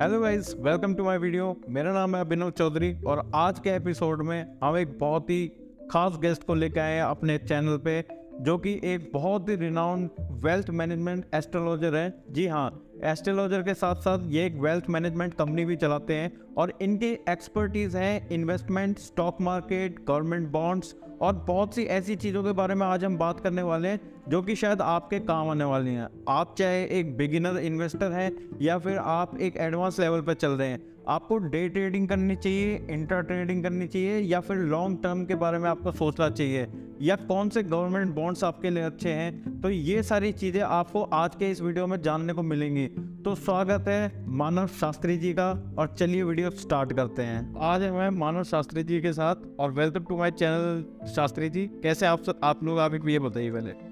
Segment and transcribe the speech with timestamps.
[0.00, 4.22] Hello guys welcome to my video मेरा नाम है अभिनव चौधरी और आज के एपिसोड
[4.22, 5.46] में हम एक बहुत ही
[5.90, 8.04] खास गेस्ट को लेकर आए हैं अपने चैनल पे,
[8.40, 10.10] जो कि एक बहुत ही रिनाउंड
[10.44, 15.64] वेल्थ मैनेजमेंट एस्ट्रोलॉजर है। जी हाँ एस्ट्रोलॉजर के साथ साथ ये एक वेल्थ मैनेजमेंट कंपनी
[15.64, 21.82] भी चलाते हैं और इनकी एक्सपर्टीज़ है investment stock market government bonds और बहुत सी
[21.82, 25.18] ऐसी चीज़ों के बारे में आज हम बात करने वाले हैं, जो कि शायद आपके
[25.20, 28.30] काम आने वाली हैं। आप चाहे एक बिगिनर इन्वेस्टर हैं
[28.62, 32.74] या फिर आप एक एडवांस लेवल पर चल रहे हैं आपको डे ट्रेडिंग करनी चाहिए
[32.90, 36.66] इंटर ट्रेडिंग करनी चाहिए, या फिर लॉन्ग टर्म के बारे में आपको सोचना चाहिए,
[37.02, 41.34] या कौन से गवर्नमेंट बॉन्ड्स आपके लिए अच्छे हैं तो ये सारी चीज़ें आपको आज
[41.34, 42.86] के इस वीडियो में जानने को मिलेंगी।
[43.24, 48.08] तो स्वागत है मानव शास्त्री जी का, और चलिए वीडियो स्टार्ट करते हैं। आज मैं
[48.18, 51.66] मानव शास्त्री जी के साथ, और welcome to my channel Shastri ji.
[51.82, 53.89] कैसे आप आप लोग, आप ये बताइए पहले।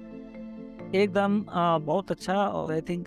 [0.94, 1.40] एकदम
[1.86, 3.06] बहुत अच्छा और आई थिंक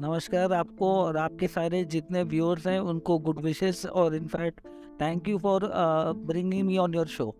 [0.00, 4.60] नमस्कार आपको और आपके सारे जितने व्यूअर्स हैं उनको गुड विशेस और in fact
[5.00, 5.70] thank you for
[6.26, 7.30] bringing me on your show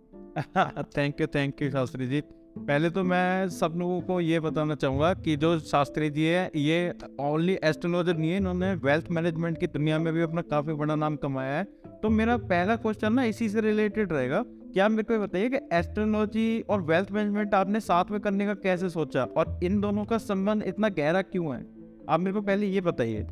[0.96, 2.20] thank you thank you Shastri ji.
[2.58, 6.94] पहले तो मैं सब लोगों को ये बताना चाहूँगा कि जो शास्त्री जी है, ये
[7.20, 11.16] ओनली एस्ट्रोलॉजर नहीं है, इन्होंने वेल्थ मैनेजमेंट की दुनिया में भी अपना काफ़ी बड़ा नाम
[11.16, 11.64] कमाया है।
[12.02, 14.44] तो मेरा पहला क्वेश्चन ना इसी से रिलेटेड रहेगा
[14.76, 18.88] क्या मेरे को बताइए कि एस्ट्रोलॉजी और वेल्थ मैनेजमेंट आपने साथ में करने का कैसे
[18.88, 19.22] सोचा?
[19.36, 21.60] और इन दोनों का संबंध इतना गहरा क्यों है?
[22.08, 23.22] आप मेरे को पहले ये बताइए।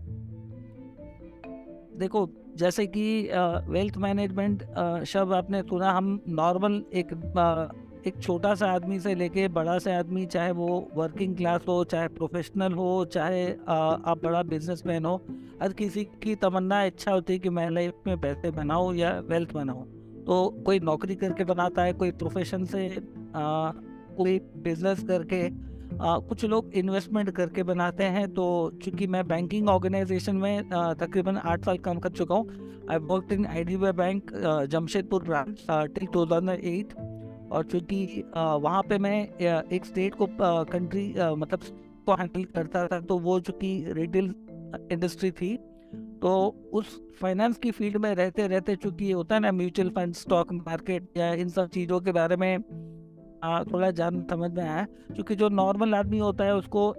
[1.99, 3.29] देखो जैसे कि
[3.69, 4.63] वेल्थ मैनेजमेंट
[5.07, 7.67] शब्द आपने सुना हम नॉर्मल एक आ,
[8.07, 12.09] एक छोटा सा आदमी से लेके बड़ा सा आदमी चाहे वो वर्किंग क्लास हो चाहे
[12.09, 15.15] प्रोफेशनल हो चाहे आ, आप बड़ा बिजनेसमैन हो
[15.63, 19.53] हर किसी की तमन्ना इच्छा होती है कि मैं लाइफ में पैसे बनाऊँ या वेल्थ
[19.53, 23.71] बनाऊँ। तो कोई नौकरी करके बनाता है कोई प्रोफेशन से आ,
[24.17, 25.47] कोई बिज़नेस करके
[25.97, 31.65] आ, कुछ लोग इन्वेस्टमेंट करके बनाते हैं। तो चूँकि मैं बैंकिंग ऑर्गेनाइजेशन में तकरीबन आठ
[31.65, 32.49] साल काम कर चुका हूँ
[32.91, 34.31] I work in I D bank
[34.71, 36.95] Jamshedpur branch till two eight
[37.53, 39.29] और चूँकि वहाँ पे मैं
[39.69, 40.29] एक स्टेट को
[40.65, 41.61] कंट्री मतलब
[42.07, 44.35] को हैंडल करता था तो वो चूँकि रिटेल
[44.93, 45.59] इंडस्ट्री थी
[46.25, 46.31] तो
[46.73, 46.87] उस
[47.21, 51.33] फाइनेंस की फ़ील्ड में रहते रहते चूँकि होता है ना म्यूचुअल फंड स्टॉक मार्केट या
[51.35, 52.63] इन सब चीज़ों के बारे में
[53.73, 56.95] थोड़ा जान समझ में आया। क्योंकि जो नॉर्मल आदमी होता है, उसको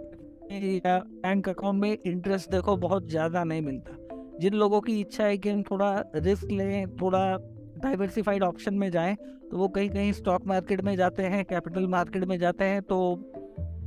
[0.51, 3.97] या बैंक अकाउंट में इंटरेस्ट देखो बहुत ज़्यादा नहीं मिलता।
[4.39, 7.37] जिन लोगों की इच्छा है कि हम थोड़ा रिस्क लें, थोड़ा
[7.83, 9.15] डाइवर्सिफाइड ऑप्शन में जाएँ
[9.51, 12.97] तो वो कहीं कहीं स्टॉक मार्केट में जाते हैं कैपिटल मार्केट में जाते हैं तो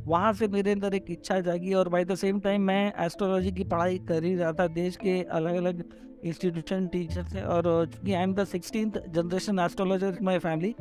[0.09, 3.65] वहाँ से मेरे अंदर एक इच्छा जागी और बाई द सेम टाइम मैं एस्ट्रोलॉजी की
[3.65, 5.85] पढ़ाई कर ही रहा था देश के अलग अलग
[6.25, 10.75] इंस्टीट्यूशन टीचर से और चूँकि I am the sixteen generation astrologer in my family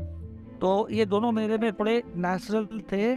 [0.62, 3.16] तो ये दोनों मेरे में थोड़े नेचुरल थे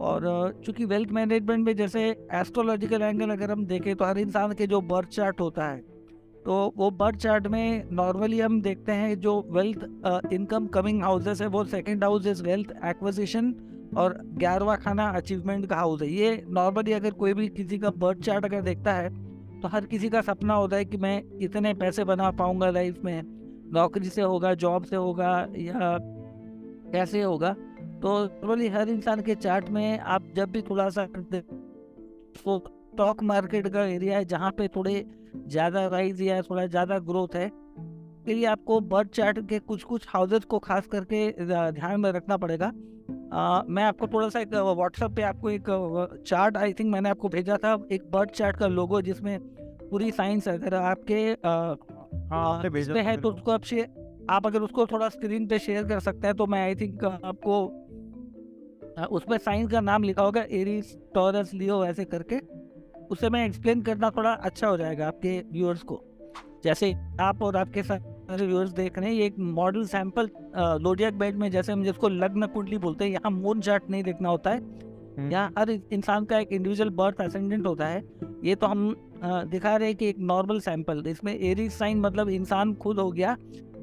[0.00, 0.24] और
[0.66, 4.80] चूँकि वेल्थ मैनेजमेंट में जैसे एस्ट्रोलॉजिकल एंगल अगर हम देखें तो हर इंसान के जो
[4.80, 5.78] बर्थ चार्ट होता है
[6.44, 9.78] तो वो बर्थ चार्ट में नॉर्मली हम देखते हैं जो वेल्थ
[10.32, 13.54] इनकम कमिंग हाउसेस है, वो second house is wealth acquisition
[13.96, 18.20] और ग्यारहवा खाना अचीवमेंट का हाउस है। ये नॉर्मली अगर कोई भी किसी का बर्थ
[18.20, 19.08] चार्ट अगर देखता है
[19.60, 23.22] तो हर किसी का सपना होता है कि मैं इतने पैसे बना पाऊँगा लाइफ में।
[23.74, 25.98] नौकरी से होगा जॉब से होगा, या
[26.92, 27.52] कैसे होगा।
[28.02, 31.06] तो नॉर्मली हर इंसान के चार्ट में आप जब भी थोड़ा सा
[32.36, 35.04] स्टॉक मार्केट का एरिया है जहाँ पे थोड़े
[35.38, 37.50] ज़्यादा राइज या थोड़ा ज़्यादा ग्रोथ है
[38.26, 41.30] के लिए आपको बर्थ चार्ट के कुछ कुछ हाउसेस को खास करके
[41.72, 42.70] ध्यान में रखना पड़ेगा।
[43.32, 45.64] आ, मैं आपको थोड़ा सा एक व्हाट्सएप पे आपको एक
[46.26, 50.48] चार्ट आई थिंक मैंने आपको भेजा था एक बर्ड चार्ट का लोगो जिसमें पूरी साइंस
[50.48, 51.36] अगर आपके
[52.16, 52.62] हाँ
[53.02, 56.36] है तो उसको आप शेयर आप अगर उसको थोड़ा स्क्रीन पे शेयर कर सकते हैं
[56.36, 57.82] तो मैं आई थिंक आपको
[59.10, 62.40] उसमें साइंस का नाम लिखा होगा एरीज टॉरस लियो ऐसे करके।
[63.10, 66.04] उसे मैं एक्सप्लेन करना थोड़ा अच्छा हो जाएगा आपके व्यूअर्स को।
[66.64, 70.28] जैसे आप और आपके सारे व्यूअर्स देख रहे हैं ये एक मॉडल सैंपल
[70.82, 74.28] लोडियक बेड में जैसे हम जिसको लग्न कुंडली बोलते हैं यहाँ मून चार्ट नहीं देखना
[74.28, 74.60] होता है।
[75.18, 78.02] हम्म। यहाँ हर इंसान का एक इंडिविजुअल बर्थ असेंडेंट होता है।
[78.44, 82.74] ये तो हम दिखा रहे हैं कि एक नॉर्मल सैंपल इसमें एरिस साइन मतलब इंसान
[82.74, 83.36] खुद हो गया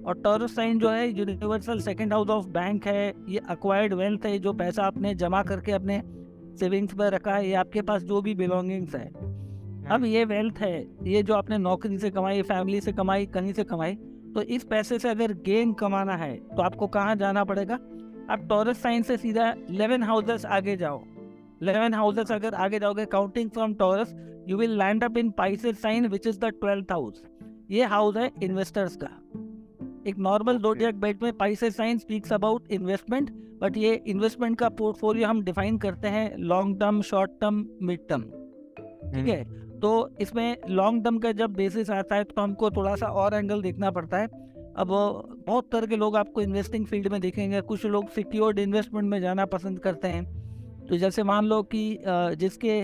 [0.07, 4.37] और टर्स साइन जो है universal second house of bank है ये अक्वायर्ड वेल्थ है
[4.39, 6.01] जो पैसा आपने जमा करके अपने
[6.59, 9.07] सेविंग्स में रखा है ये आपके पास जो भी बिलोंगिंग्स है।
[9.91, 13.63] अब ये वेल्थ है ये जो आपने नौकरी से कमाई फैमिली से कमाई कहीं से
[13.63, 13.97] कमाई
[14.35, 17.75] तो इस पैसे से अगर गेन कमाना है तो आपको कहाँ जाना पड़ेगा?
[18.29, 21.01] आप टॉरस साइन से सीधा इलेवन हाउसेस आगे जाओ।
[21.61, 24.13] इलेवन हाउसेस अगर आगे जाओगे counting from Taurus
[24.47, 27.23] you will land up in Pisces sign which is the twelfth house
[27.71, 29.09] ये हाउस है इन्वेस्टर्स का।
[30.07, 33.29] एक नॉर्मल जोडियक बेट में Pisces sign speaks about investment
[33.61, 38.21] but ये इन्वेस्टमेंट का पोर्टफोलियो हम डिफाइन करते हैं long term short term mid term
[39.13, 39.43] ठीक है?
[39.83, 43.61] तो इसमें लॉन्ग टर्म का जब बेसिस आता है तो हमको थोड़ा सा और एंगल
[43.61, 44.87] देखना पड़ता है। अब,
[45.47, 49.45] बहुत तरह के लोग आपको इन्वेस्टिंग फ़ील्ड में देखेंगे। कुछ लोग सिक्योर्ड इन्वेस्टमेंट में जाना
[49.47, 50.23] पसंद करते हैं।
[50.85, 52.81] तो जैसे मान लो कि जिसके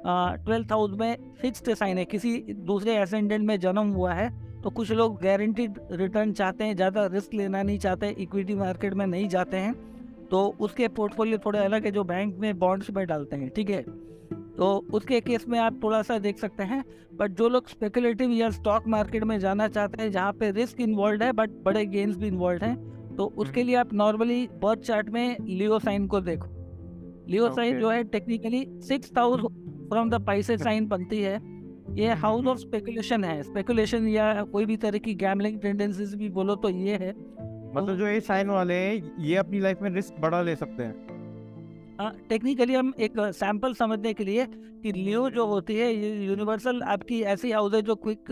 [0.00, 4.30] ट्वेल्थ हाउस में फिक्स्ड साइन है, किसी दूसरे एसेंडेंट में जन्म हुआ है
[4.62, 9.06] तो कुछ लोग गारंटीड रिटर्न चाहते हैं, ज़्यादा रिस्क लेना नहीं चाहते इक्विटी मार्केट में
[9.06, 9.74] नहीं जाते हैं
[10.30, 13.84] तो उसके पोर्टफोलियो थोड़े अलग है, जो बैंक में बॉन्ड्स में डालते हैं, ठीक है?
[14.58, 16.82] तो उसके केस में आप थोड़ा सा देख सकते हैं
[17.14, 21.22] बट जो लोग स्पेकुलेटिव या स्टॉक मार्केट में जाना चाहते हैं जहाँ पे रिस्क इन्वॉल्व
[21.22, 22.76] है बट बड़े गेन्स भी इन्वॉल्व हैं
[23.16, 26.48] तो उसके लिए आप नॉर्मली बर्थ चार्ट में लियो साइन को देखो।
[27.28, 29.40] लियो साइन जो है technically six house
[29.88, 31.34] from the Pisces sign बनती है।
[31.94, 36.54] ये हाउस ऑफ़ स्पेकुलेशन है। स्पेकुलेशन या कोई भी तरह की गैमलिंग टेंडेंसीज भी बोलो
[36.56, 40.42] तो ये है। मतलब जो ये साइन वाले हैं ये अपनी लाइफ में रिस्क बड़ा
[40.42, 41.17] ले सकते हैं।
[42.28, 44.44] टेक्निकली हम एक सैंपल समझने के लिए
[44.82, 45.92] कि लियो जो होती है
[46.26, 48.24] यूनिवर्सल आपकी ऐसी हाउस है जो क्विक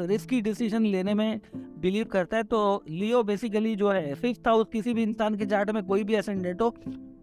[0.00, 4.94] रिस्की डिसीज़न लेने में बिलीव करता है। तो लियो बेसिकली जो है फिफ्थ हाउस किसी
[4.94, 6.74] भी इंसान के चार्ट में कोई भी एसेंडेंट हो,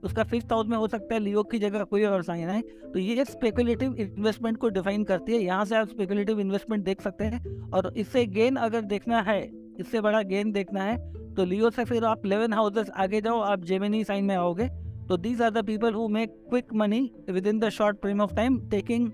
[0.03, 2.99] उसका फिफ्थ हाउस में हो सकता है लियो की जगह कोई और साइन है तो
[2.99, 7.69] ये स्पेकुलेटिव इन्वेस्टमेंट को डिफाइन करती है। यहाँ से आप स्पेकुलेटिव इन्वेस्टमेंट देख सकते हैं
[7.69, 9.41] और इससे गेन अगर देखना है,
[9.79, 10.97] इससे बड़ा गेन देखना है
[11.35, 14.69] तो लियो से फिर आप इलेवन हाउसेस आगे जाओ, आप जेमिनी साइन में आओगे।
[15.11, 16.99] तो these are the people who make quick money
[17.47, 19.09] within the short frame of time taking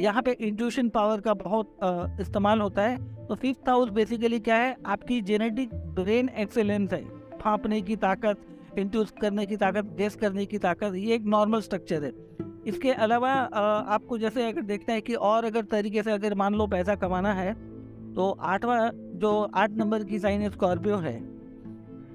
[0.00, 4.56] यहाँ पे इंट्यूशन पावर का बहुत uh, इस्तेमाल होता है। तो फिफ्थ हाउस बेसिकली क्या
[4.56, 4.74] है?
[4.86, 7.02] आपकी जेनेटिक ब्रेन एक्सेलेंस है।
[7.40, 12.04] फाँपने की ताकत इंट्यूस करने की ताकत गेस करने की ताकत ये एक नॉर्मल स्ट्रक्चर
[12.04, 12.12] है।
[12.66, 16.54] इसके अलावा uh, आपको जैसे अगर देखना है कि और अगर तरीके से अगर मान
[16.54, 17.52] लो पैसा कमाना है
[18.14, 21.16] तो आठवां जो आठ नंबर की साइन स्कॉर्पियो है।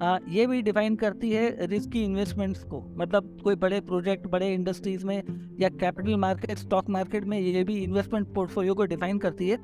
[0.02, 5.06] आ, ये भी डिफाइन करती है रिस्की इन्वेस्टमेंट्स को। मतलब कोई बड़े प्रोजेक्ट बड़े इंडस्ट्रीज़
[5.06, 5.22] में
[5.60, 9.56] या कैपिटल मार्केट स्टॉक मार्केट में ये भी इन्वेस्टमेंट पोर्टफोलियो को डिफाइन करती है।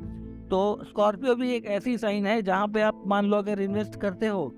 [0.48, 4.26] तो स्कॉर्पियो भी एक ऐसी साइन है जहाँ पे आप मान लो अगर इन्वेस्ट करते
[4.26, 4.48] हो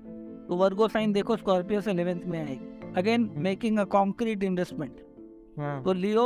[0.49, 4.99] तो वर्गो साइन देखो स्कॉर्पियो से इलेवेंथ में आएगी। Again making a concrete investment
[5.85, 6.25] तो लियो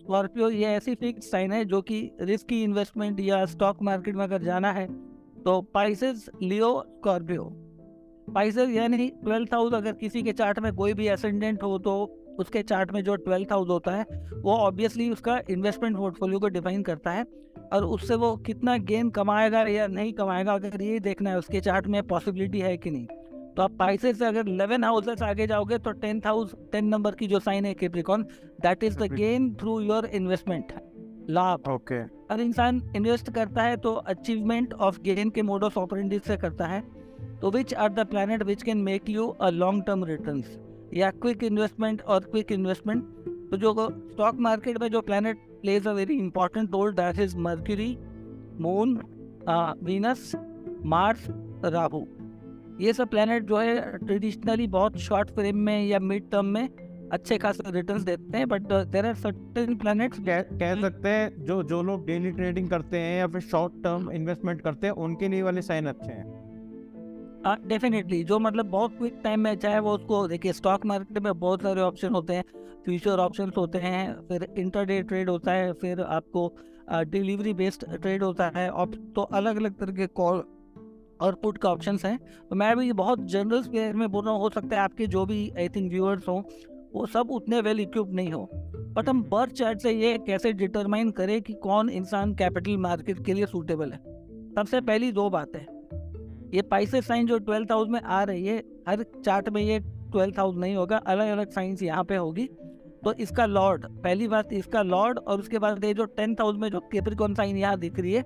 [0.00, 4.42] स्कॉर्पियो ये ऐसी फिक्स साइन है जो कि रिस्की इन्वेस्टमेंट या स्टॉक मार्केट में अगर
[4.42, 4.86] जाना है
[5.44, 7.44] तो पाइसेस लियो स्कॉर्पियो
[8.34, 11.94] पाइसेस यानी ट्वेल्थ हाउस अगर किसी के चार्ट में कोई भी एसेंडेंट हो तो
[12.38, 14.04] उसके चार्ट में जो ट्वेल्थ हाउस होता है
[14.42, 17.24] वो ऑब्वियसली उसका इन्वेस्टमेंट पोर्टफोलियो को डिफाइन करता है
[17.72, 21.86] और उससे वो कितना गेन कमाएगा या नहीं कमाएगा अगर ये देखना है उसके चार्ट
[21.86, 23.06] में पॉसिबिलिटी है कि नहीं।
[23.56, 27.26] तो आप पाइसे से अगर इलेवन हाउसेस आगे जाओगे तो टेंथ हाउस टेन नंबर की
[27.26, 28.22] जो साइन है Capricorn
[28.62, 30.72] that is the gain through your investment
[31.30, 36.18] लाभ। ओके अगर इंसान इन्वेस्ट करता है तो अचीवमेंट ऑफ़ गेन के मोड ऑफ़ ऑपरेंडी
[36.26, 36.82] से करता है।
[37.40, 40.42] तो which are the planet which can make you a long term return
[40.94, 43.04] या क्विक इन्वेस्टमेंट और क्विक इन्वेस्टमेंट
[43.50, 43.74] तो जो
[44.12, 47.96] स्टॉक मार्केट में जो planet plays a very important role that is Mercury
[48.60, 48.98] moon
[49.82, 50.32] Venus
[50.84, 51.26] Mars
[51.64, 52.04] Rahu
[52.80, 56.68] ये सब planet जो है ट्रेडिशनली बहुत शॉर्ट फ्रेम में या मिड टर्म में
[57.12, 61.82] अच्छे खास रिटर्न्स देते हैं but there are certain planets कह सकते हैं जो जो
[61.82, 65.62] लोग डेली ट्रेडिंग करते हैं या फिर शॉर्ट टर्म इन्वेस्टमेंट करते हैं, उनके लिए वाले
[65.62, 66.35] साइन अच्छे हैं।
[67.46, 71.62] डेफिनेटली जो मतलब बहुत क्विक टाइम में चाहे वो उसको देखिए स्टॉक मार्केट में बहुत
[71.62, 72.44] सारे ऑप्शन होते हैं
[72.84, 76.52] फ्यूचर ऑप्शन होते हैं फिर इंटरडे ट्रेड होता है फिर आपको
[76.92, 80.42] डिलीवरी बेस्ड ट्रेड होता है तो अलग अलग तरह के कॉल
[81.20, 82.16] और पुट का ऑप्शन है।
[82.50, 85.24] तो मैं भी बहुत जनरल स्पेयर में बोल रहा हूँ हो सकता है आपके जो
[85.26, 86.42] भी आई थिंक व्यूअर्स हों
[86.94, 91.10] वो सब उतने वेल इक्विप नहीं हो। बट हम बर्थ चार्ट से ये कैसे डिटरमाइन
[91.10, 93.98] करें कि कौन इंसान कैपिटल मार्केट के लिए सूटेबल है?
[94.54, 95.75] सबसे पहली दो बात। है
[96.56, 99.78] ये पाइसे साइन जो ट्वेल्थ हाउस में आ रही है, हर चार्ट में ये
[100.12, 102.48] ट्वेल्थ हाउस नहीं होगा अलग अलग साइंस यहाँ पे होगी।
[103.04, 106.68] तो इसका लॉर्ड पहली बात इसका लॉर्ड और उसके बाद ये जो टेंथ हाउस में
[106.70, 108.24] जो केप्रिकॉन साइन यहाँ दिख रही है,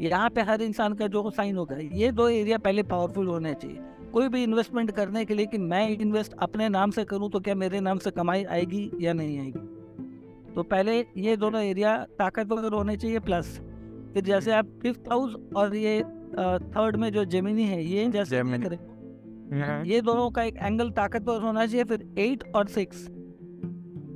[0.00, 3.80] यहाँ पे हर इंसान का जो साइन होगा, ये दो एरिया पहले पावरफुल होने चाहिए।
[4.12, 7.54] कोई भी इन्वेस्टमेंट करने के लिए कि मैं इन्वेस्ट अपने नाम से करूँ तो क्या
[7.56, 10.54] मेरे नाम से कमाई आएगी या नहीं आएगी?
[10.54, 13.58] तो पहले ये दोनों एरिया ताकतवर होने चाहिए प्लस
[14.14, 16.02] फिर जैसे आप फिफ्थ हाउस और ये
[16.38, 18.78] थर्ड में जो जमीनी है ये जैसे करें?
[19.60, 23.06] हाँ। ये दोनों का एक एंगल ताकतवर होना चाहिए फिर एट और सिक्स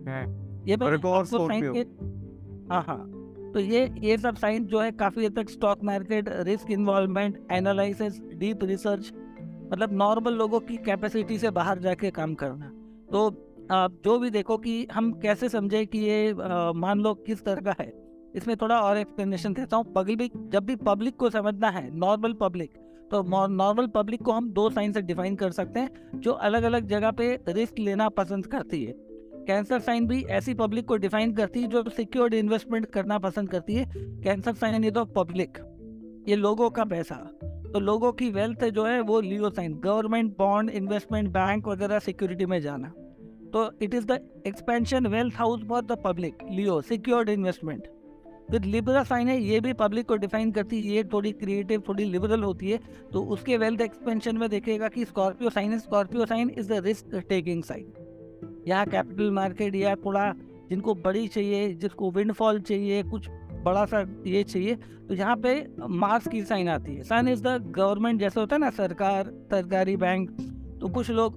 [0.09, 0.25] हाँ।
[0.68, 0.76] ये
[2.71, 2.99] हाँ हाँ
[3.54, 8.21] तो ये ये सब साइंस जो है काफ़ी हद तक stock market risk involvement analysis
[8.21, 9.12] deep research
[9.73, 12.68] मतलब नॉर्मल लोगों की कैपेसिटी से बाहर जाके काम करना।
[13.12, 13.28] तो
[13.71, 16.35] आप जो भी देखो कि हम कैसे समझे कि ये
[16.76, 18.03] मान लो किस तरह का है।
[18.35, 22.73] इसमें थोड़ा और एक्सप्लेनेशन देता हूँ। पब्लिक जब भी पब्लिक को समझना है नॉर्मल पब्लिक
[23.11, 26.87] तो नॉर्मल पब्लिक को हम दो साइन से डिफाइन कर सकते हैं, जो अलग अलग
[26.88, 28.93] जगह पे रिस्क लेना पसंद करती है।
[29.47, 33.75] कैंसर साइन भी ऐसी पब्लिक को डिफाइन करती है, जो सिक्योर्ड इन्वेस्टमेंट करना पसंद करती
[33.75, 33.85] है।
[34.25, 35.59] कैंसर साइन ये तो पब्लिक
[36.29, 37.17] ये लोगों का पैसा।
[37.73, 42.47] तो लोगों की वेल्थ जो है, वो Leo sign government bond investment bank वगैरह सिक्योरिटी
[42.47, 42.93] में जाना।
[43.53, 47.88] तो it is the expansion wealth house for the public Leo secured investment
[48.48, 52.04] फिर लिबरल साइन है, ये भी पब्लिक को डिफाइन करती है, ये थोड़ी क्रिएटिव थोड़ी
[52.04, 52.78] लिबरल होती है
[53.12, 57.62] तो उसके वेल्थ एक्सपेंशन में देखेगा कि Scorpio sign Scorpio sign is the risk taking
[57.64, 57.92] sign
[58.68, 60.32] यहाँ कैपिटल मार्केट या थोड़ा
[60.70, 63.28] जिनको बड़ी चाहिए, जिसको विंडफॉल चाहिए, कुछ
[63.64, 64.74] बड़ा सा ये चाहिए
[65.08, 68.60] तो यहाँ पे मार्क्स की साइन आती है। साइन इज़ द गवर्नमेंट जैसे होता है
[68.60, 70.30] ना, सरकार, सरकारी बैंक
[70.80, 71.36] तो कुछ लोग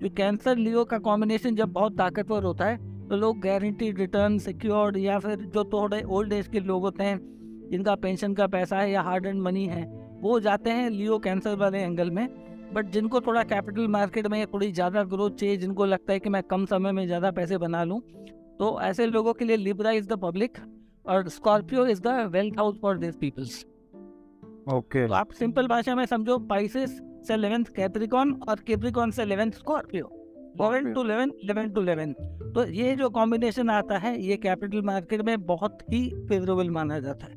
[0.00, 2.76] जो कैंसर लियो का कॉम्बिनेशन जब बहुत ताकतवर होता है
[3.16, 7.18] लोग गारंटी रिटर्न सिक्योर्ड या फिर जो थोड़े ओल्ड एज के लोग होते हैं
[7.70, 9.84] जिनका पेंशन का पैसा है या हार्ड एंड मनी है
[10.20, 12.28] वो जाते हैं लियो कैंसर वाले एंगल में।
[12.74, 16.42] बट जिनको थोड़ा कैपिटल मार्केट में थोड़ी ज़्यादा ग्रोथ चाहिए जिनको लगता है कि मैं
[16.42, 18.00] कम समय में ज़्यादा पैसे बना लूँ
[18.58, 20.58] तो ऐसे लोगों के लिए लिब्रा इज़ द पब्लिक
[21.06, 23.64] और Scorpio is the wealth house for this peoples
[24.68, 26.98] okay तो आप सिंपल भाषा में समझो पाइसिस
[27.28, 30.17] से इलेवेंथ कैप्रिकॉन और कैप्रिकॉन से eleventh Scorpio
[30.60, 32.12] eleven to eleven eleven to eleven
[32.54, 37.26] तो ये जो कॉम्बिनेशन आता है ये कैपिटल मार्केट में बहुत ही फेवरेबल माना जाता
[37.26, 37.32] है।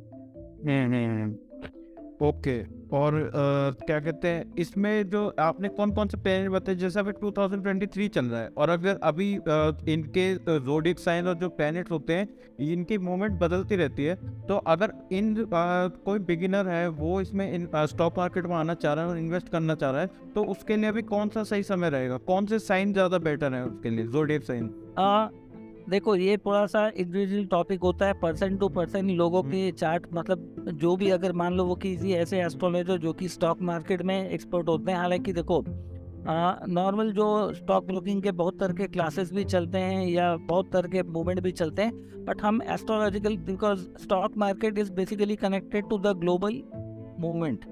[0.66, 1.36] नहीं, नहीं, हम्म।
[2.22, 3.30] ओके और आ,
[3.86, 8.26] क्या कहते हैं इसमें जो आपने कौन कौन से प्लानट बताए जैसे अभी 2023 चल
[8.26, 12.28] रहा है और अगर अभी आ, इनके जोडिक साइन और जो प्लैनेट्स होते हैं
[12.72, 14.16] इनकी मूवमेंट बदलती रहती है
[14.48, 18.94] तो अगर इन आ, कोई बिगिनर है वो इसमें इन स्टॉक मार्केट में आना चाह
[18.94, 21.64] रहा है और इन्वेस्ट करना चाह रहा है तो उसके लिए अभी कौन सा सही
[21.64, 22.18] समय रहेगा?
[22.18, 24.74] कौन से साइन ज़्यादा बेटर है उसके लिए जोडिक साइन
[25.92, 30.06] देखो ये थोड़ा सा इंडिविजुअल टॉपिक होता है पर्सन टू पर्सन लोगों हम्म। के चार्ट
[30.14, 34.18] मतलब जो भी अगर मान लो वो किसी ऐसे एस्ट्रोलॉजर जो कि स्टॉक मार्केट में
[34.20, 35.64] एक्सपर्ट होते हैं हालाँकि देखो
[36.70, 40.90] नॉर्मल जो स्टॉक ब्रोकिंग के बहुत तरह के क्लासेस भी चलते हैं या बहुत तरह
[40.90, 45.98] के मूवमेंट भी चलते हैं बट हम astrological because stock market is basically connected to
[46.00, 46.62] the global
[47.20, 47.66] movement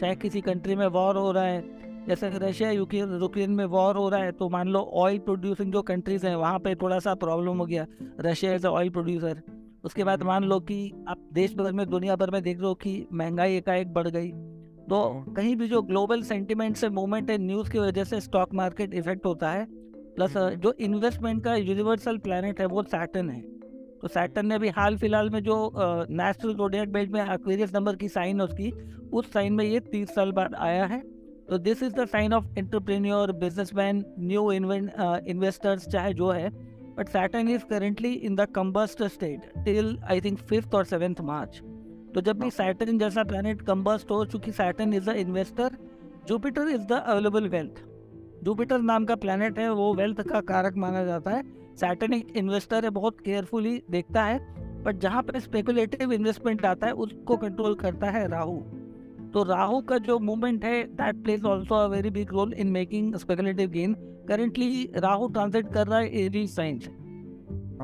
[0.00, 1.75] चाहे किसी कंट्री में वॉर हो रहा है
[2.08, 5.82] जैसे रशिया यूक्रेन यूक्रेन में वॉर हो रहा है तो मान लो ऑयल प्रोड्यूसिंग जो
[5.82, 7.86] कंट्रीज़ हैं वहाँ पे थोड़ा सा प्रॉब्लम हो गया।
[8.20, 9.42] रशिया इज़ ऑयल प्रोड्यूसर
[9.84, 12.74] उसके बाद मान लो कि आप देश भर में दुनिया भर में देख रहे हो
[12.74, 14.30] कि महँगाई एकाएक बढ़ गई।
[14.88, 18.94] तो कहीं भी जो ग्लोबल सेंटिमेंट से मूवमेंट है न्यूज़ की वजह से स्टॉक मार्केट
[18.94, 19.66] इफ़ेक्ट होता है।
[20.16, 23.40] प्लस जो इन्वेस्टमेंट का यूनिवर्सल प्लानट है वो सैटन है।
[24.00, 28.08] तो सैटन ने भी हाल फ़िलहाल में जो नेशनल जोडियक बेल्ट में एक्वेरियस नंबर की
[28.08, 28.70] साइन है उसकी
[29.12, 31.02] उस साइन में ये तीस साल बाद आया है।
[31.48, 36.48] तो this is the sign of entrepreneur businessman new investors चाहे जो है।
[36.96, 41.60] But Saturn is currently in the combust state till I think fifth और सेवेंथ मार्च
[42.14, 45.76] तो जब भी सैटर्न जैसा प्लानट कम्बस्ट हो चूँकि Saturn is the investor
[46.28, 47.82] Jupiter is the available wealth
[48.44, 51.42] Jupiter नाम का प्लानट है वो वेल्थ का कारक माना जाता है।
[51.76, 54.38] सैटर्न एक इन्वेस्टर है बहुत केयरफुली देखता है।
[54.82, 58.56] बट जहाँ पर स्पेकुलेटिव इन्वेस्टमेंट आता है उसको कंट्रोल करता है राहु।
[59.36, 63.14] तो राहु का जो मूवमेंट है that plays also a very big role in making
[63.16, 63.94] speculative gain
[64.28, 66.90] currently Rahu translate कर रहा है एरीज साइन से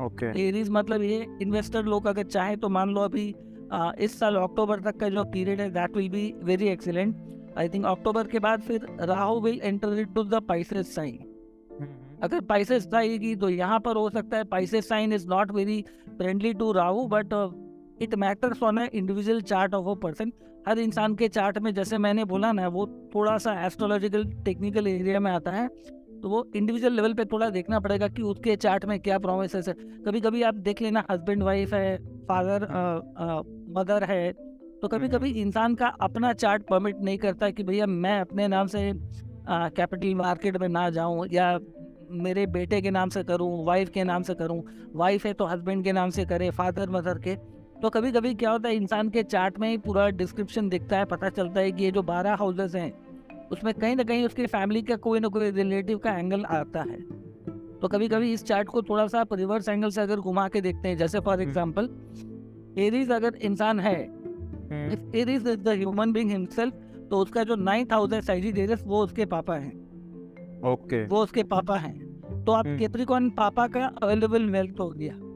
[0.03, 3.33] ओके एरीज मतलब ये इन्वेस्टर लोग अगर चाहे तो मान लो अभी
[3.71, 7.15] आ, इस साल अक्टूबर तक का जो पीरियड है that will be very excellent
[7.57, 11.19] I think October के बाद फिर Rahu will enter into the Pisces sign
[12.21, 16.53] अगर पाइसेस आएगी तो यहाँ पर हो सकता है Pisces sign is not very friendly
[16.55, 17.33] to Rahu but
[18.01, 20.31] it matters on individual chart of a person
[20.67, 25.19] हर इंसान के चार्ट में जैसे मैंने बोला ना वो थोड़ा सा एस्ट्रोलॉजिकल टेक्निकल एरिया
[25.19, 25.67] में आता है
[26.23, 29.61] तो वो इंडिविजुअल लेवल पे थोड़ा देखना पड़ेगा कि उसके चार्ट में क्या प्रोमिस है।
[30.05, 32.63] कभी कभी आप देख लेना हस्बैंड वाइफ है फादर
[33.77, 34.33] मदर है
[34.81, 38.67] तो कभी कभी इंसान का अपना चार्ट परमिट नहीं करता कि भैया मैं अपने नाम
[38.67, 38.93] से
[39.49, 41.59] कैपिटल मार्केट में ना जाऊँ या
[42.11, 44.63] मेरे बेटे के नाम से करूँ वाइफ के नाम से करूँ
[44.95, 47.35] वाइफ है तो हस्बैंड के नाम से करे फादर मदर के
[47.83, 51.05] तो कभी कभी क्या होता है इंसान के चार्ट में ही पूरा डिस्क्रिप्शन दिखता है
[51.05, 52.91] पता चलता है कि ये जो बारह हाउसेस हैं
[53.51, 56.99] उसमें कहीं ना कहीं उसकी फैमिली का कोई ना कोई रिलेटिव का एंगल आता है
[57.79, 60.87] तो कभी कभी इस चार्ट को थोड़ा सा रिवर्स एंगल से अगर घुमा के देखते
[60.87, 61.89] हैं जैसे फॉर एग्ज़ाम्पल
[62.77, 63.95] एरीज अगर इंसान है
[65.15, 66.73] Aries is the human being himself
[67.11, 69.75] तो उसका जो नाइन्थ हाउस है साइजिडेरियस वो उसके पापा हैं
[70.63, 71.11] ओके okay.
[71.11, 75.32] वो उसके पापा हैं तो आप केप्रिकॉन हम्म। पापा का अवेलेबल वेल्थ हो गया।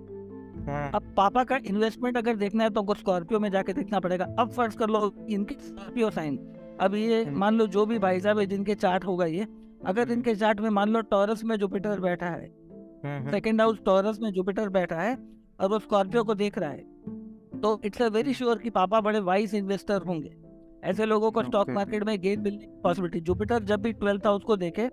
[0.67, 4.77] अब पापा का इन्वेस्टमेंट अगर देखना है तो स्कॉर्पियो में जाके देखना पड़ेगा। अब फ़र्ज़
[4.77, 6.37] कर लो इनके स्कॉर्पियो साइन
[6.81, 9.47] अब ये हम्म। मान लो जो भी भाई साहब है जिनके चार्ट होगा ये
[9.85, 14.31] अगर इनके चार्ट में मान लो टॉरस में जुपिटर बैठा है सेकेंड हाउस टॉरस में
[14.33, 15.17] जुपिटर बैठा है
[15.59, 19.19] और वो स्कॉर्पियो को देख रहा है तो इट्स अ वेरी श्योर कि पापा बड़े
[19.21, 20.35] वाइस इन्वेस्टर होंगे।
[20.83, 24.43] ऐसे लोगों को स्टॉक मार्केट में गेन मिलने की पॉसिबिलिटी जुपिटर जब भी ट्वेल्थ हाउस
[24.43, 24.89] को देखे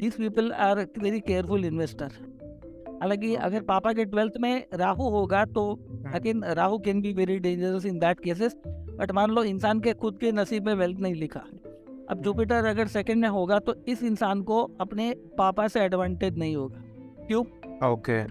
[0.00, 2.12] these people are very careful investor
[3.02, 5.70] हालाँकि अगर पापा के ट्वेल्थ में राहु होगा तो
[6.14, 10.18] again Rahu can be very dangerous in that cases but मान लो इंसान के खुद
[10.18, 11.40] के नसीब में वेल्थ नहीं लिखा।
[12.10, 16.56] अब जुपिटर अगर सेकंड में होगा तो इस इंसान को अपने पापा से एडवांटेज नहीं
[16.56, 16.82] होगा।
[17.26, 17.44] क्यों?
[17.92, 18.22] Okay.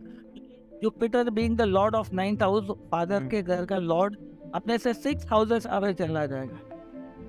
[0.81, 4.15] Jupiter being the lord of ninth house father के घर का लॉर्ड
[4.55, 6.59] अपने से सिक्स हाउसेस अवे चला जाएगा।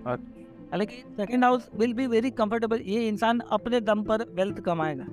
[0.07, 5.07] हालाँकि second house will be very comfortable ये इंसान अपने दम पर वेल्थ कमाएगा।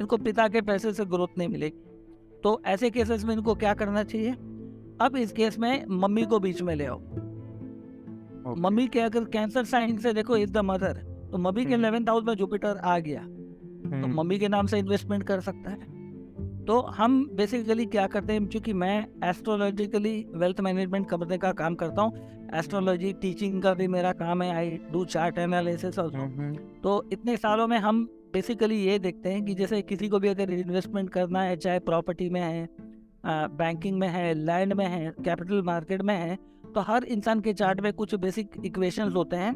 [0.00, 1.78] इनको पिता के पैसे से ग्रोथ नहीं मिलेगी।
[2.42, 4.32] तो ऐसे केसेस में इनको क्या करना चाहिए?
[5.00, 6.98] अब इस केस में मम्मी को बीच में ले आओ।
[8.58, 10.92] मम्मी के अगर कैंसर साइन से देखो इज़ द मदर
[11.32, 13.20] तो मम्मी के इलेवेंथ हाउस में जुपिटर आ गया।
[14.00, 16.00] तो मम्मी के नाम से इन्वेस्टमेंट कर सकता है।
[16.64, 22.02] तो हम बेसिकली क्या करते हैं क्योंकि मैं एस्ट्रोलॉजिकली वेल्थ मैनेजमेंट करने का काम करता
[22.02, 22.12] हूँ
[22.54, 25.98] एस्ट्रोलॉजी टीचिंग का भी मेरा काम है आई डू चार्ट एनालिसिस
[26.82, 30.50] तो इतने सालों में हम बेसिकली ये देखते हैं कि जैसे किसी को भी अगर
[30.50, 32.68] इन्वेस्टमेंट करना है चाहे प्रॉपर्टी में है
[33.26, 36.36] बैंकिंग में है लैंड में है कैपिटल मार्केट में है
[36.74, 39.52] तो हर इंसान के चार्ट में कुछ बेसिक इक्वेशंस होते हैं।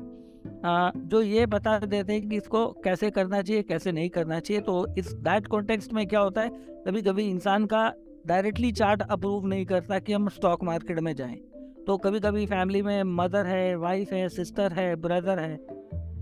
[0.64, 4.62] आ, जो ये बता देते हैं कि इसको कैसे करना चाहिए कैसे नहीं करना चाहिए
[4.62, 6.48] तो इस दैट कॉन्टेक्स्ट में क्या होता है
[6.86, 7.92] कभी कभी इंसान का
[8.26, 11.36] डायरेक्टली चार्ट अप्रूव नहीं करता कि हम स्टॉक मार्केट में जाएँ।
[11.86, 15.56] तो कभी कभी फैमिली में मदर है वाइफ है सिस्टर है ब्रदर है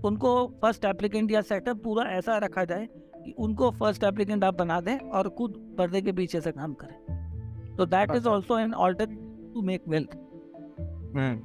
[0.05, 0.31] उनको
[0.63, 2.89] फ़र्स्ट एप्लीकेंट या सेटअप पूरा ऐसा रखा जाए
[3.25, 7.77] कि उनको फ़र्स्ट एप्लीकेंट आप बना दें और खुद पर्दे के पीछे से काम करें।
[7.77, 9.07] तो that is also an alter
[9.55, 10.17] to make wealth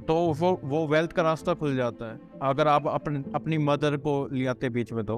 [0.07, 4.13] तो वो वो वेल्थ का रास्ता खुल जाता है अगर आप अपने अपनी मदर को
[4.31, 5.15] ले आते बीच में तो।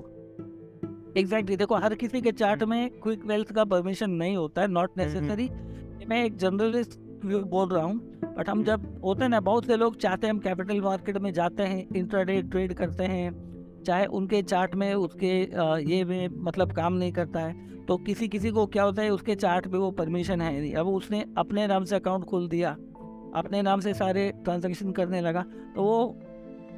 [1.17, 4.67] एग्जैक्टली exactly, देखो हर किसी के चार्ट में क्विक वेल्थ का परमिशन नहीं होता है
[4.67, 5.49] नॉट नेसेसरी
[6.07, 9.97] मैं एक जर्नलिस्ट बोल रहा हूँ बट हम जब होते हैं ना, बहुत से लोग
[9.97, 14.75] चाहते हैं हम कैपिटल मार्केट में जाते हैं इंटरडे ट्रेड करते हैं, चाहे उनके चार्ट
[14.75, 15.31] में, उसके
[15.85, 19.35] ये में मतलब काम नहीं करता है तो किसी किसी को क्या होता है, उसके
[19.35, 22.71] चार्ट पे वो परमिशन है नहीं। अब उसने अपने नाम से अकाउंट खोल दिया,
[23.35, 25.41] अपने नाम से सारे ट्रांजेक्शन करने लगा
[25.75, 26.15] तो वो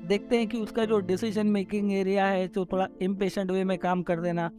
[0.08, 4.01] देखते हैं कि उसका जो डिसीज़न मेकिंग एरिया है जो थोड़ा इम्पेशेंट वे में काम
[4.04, 4.49] कर देना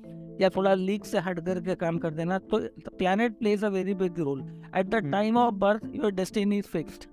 [0.42, 2.58] या थोड़ा लीक से हट करके काम कर देना तो
[2.98, 4.40] planet plays a very big role
[4.76, 7.06] at the time of birth your destiny is fixed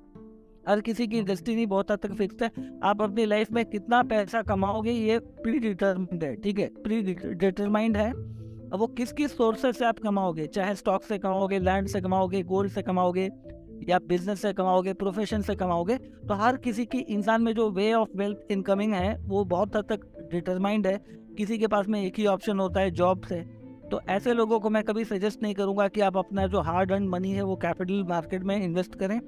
[0.67, 2.49] हर किसी की डेस्टिनी बहुत हद तक फिक्स्ड है।
[2.83, 6.67] आप अपनी लाइफ में कितना पैसा कमाओगे ये प्री डिटर्मिंड है ठीक है?
[6.83, 10.45] प्री डिटरमाइंड है। अब वो किस किस सोर्सेस से आप कमाओगे?
[10.47, 13.29] चाहे स्टॉक से कमाओगे लैंड से कमाओगे गोल्ड से कमाओगे
[13.89, 17.91] या बिज़नेस से कमाओगे प्रोफेशन से कमाओगे तो हर किसी की इंसान में जो वे
[17.93, 20.97] ऑफ़ वेल्थ इनकमिंग है वो बहुत हद तक डिटरमाइंड है।
[21.37, 23.41] किसी के पास में एक ही ऑप्शन होता है जॉब से
[23.91, 27.07] तो ऐसे लोगों को मैं कभी सजेस्ट नहीं करूँगा कि आप अपना जो हार्ड अर्न
[27.07, 29.19] मनी है वो कैपिटल मार्केट में इन्वेस्ट करें।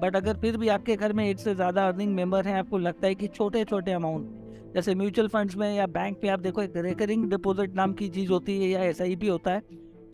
[0.00, 3.06] बट अगर फिर भी आपके घर में एक से ज़्यादा अर्निंग मेंबर हैं आपको लगता
[3.06, 6.76] है कि छोटे छोटे अमाउंट जैसे म्यूचुअल फंड्स में या बैंक में आप देखो एक
[6.76, 9.62] रिकरिंग डिपॉजिट नाम की चीज़ होती है या एसआईपी होता है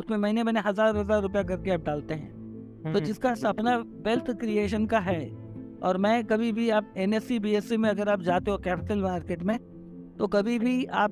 [0.00, 4.86] उसमें महीने महीने हज़ार हज़ार रुपया करके आप डालते हैं। तो। जिसका सपना वेल्थ क्रिएशन
[4.86, 5.20] का है
[5.82, 7.28] और मैं कभी भी आप एन एस
[7.72, 9.58] में अगर आप जाते हो कैपिटल मार्केट में
[10.20, 11.10] तो कभी भी आप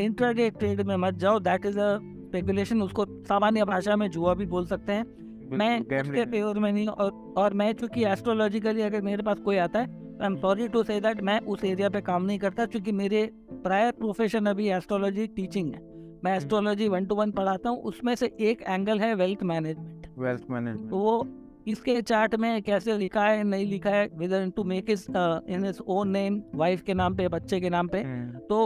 [0.00, 4.46] इंट्राडे ट्रेड में मत जाओ। दैट इज़ अ स्पेकुलेशन उसको सामान्य भाषा में जुआ भी
[4.46, 5.04] बोल सकते हैं।
[5.52, 9.78] मैं उसके फेवर में नहीं और और मैं चूँकि एस्ट्रोलॉजिकली अगर मेरे पास कोई आता
[9.78, 9.86] है
[10.20, 13.24] I am sorry to say that मैं उस एरिया पे काम नहीं करता क्योंकि मेरे
[13.64, 15.80] प्रायर प्रोफेशन अभी एस्ट्रोलॉजी टीचिंग है।
[16.24, 20.50] मैं एस्ट्रोलॉजी वन टू वन पढ़ाता हूँ। उसमें से एक एंगल है वेल्थ मैनेजमेंट वेल्थ
[20.50, 21.20] मैनेजमेंट वो
[21.68, 25.06] इसके चार्ट में कैसे लिखा है नहीं लिखा है whether to make is
[25.48, 28.58] in his own name wife के नाम पे बच्चे के नाम पे। हम्म। तो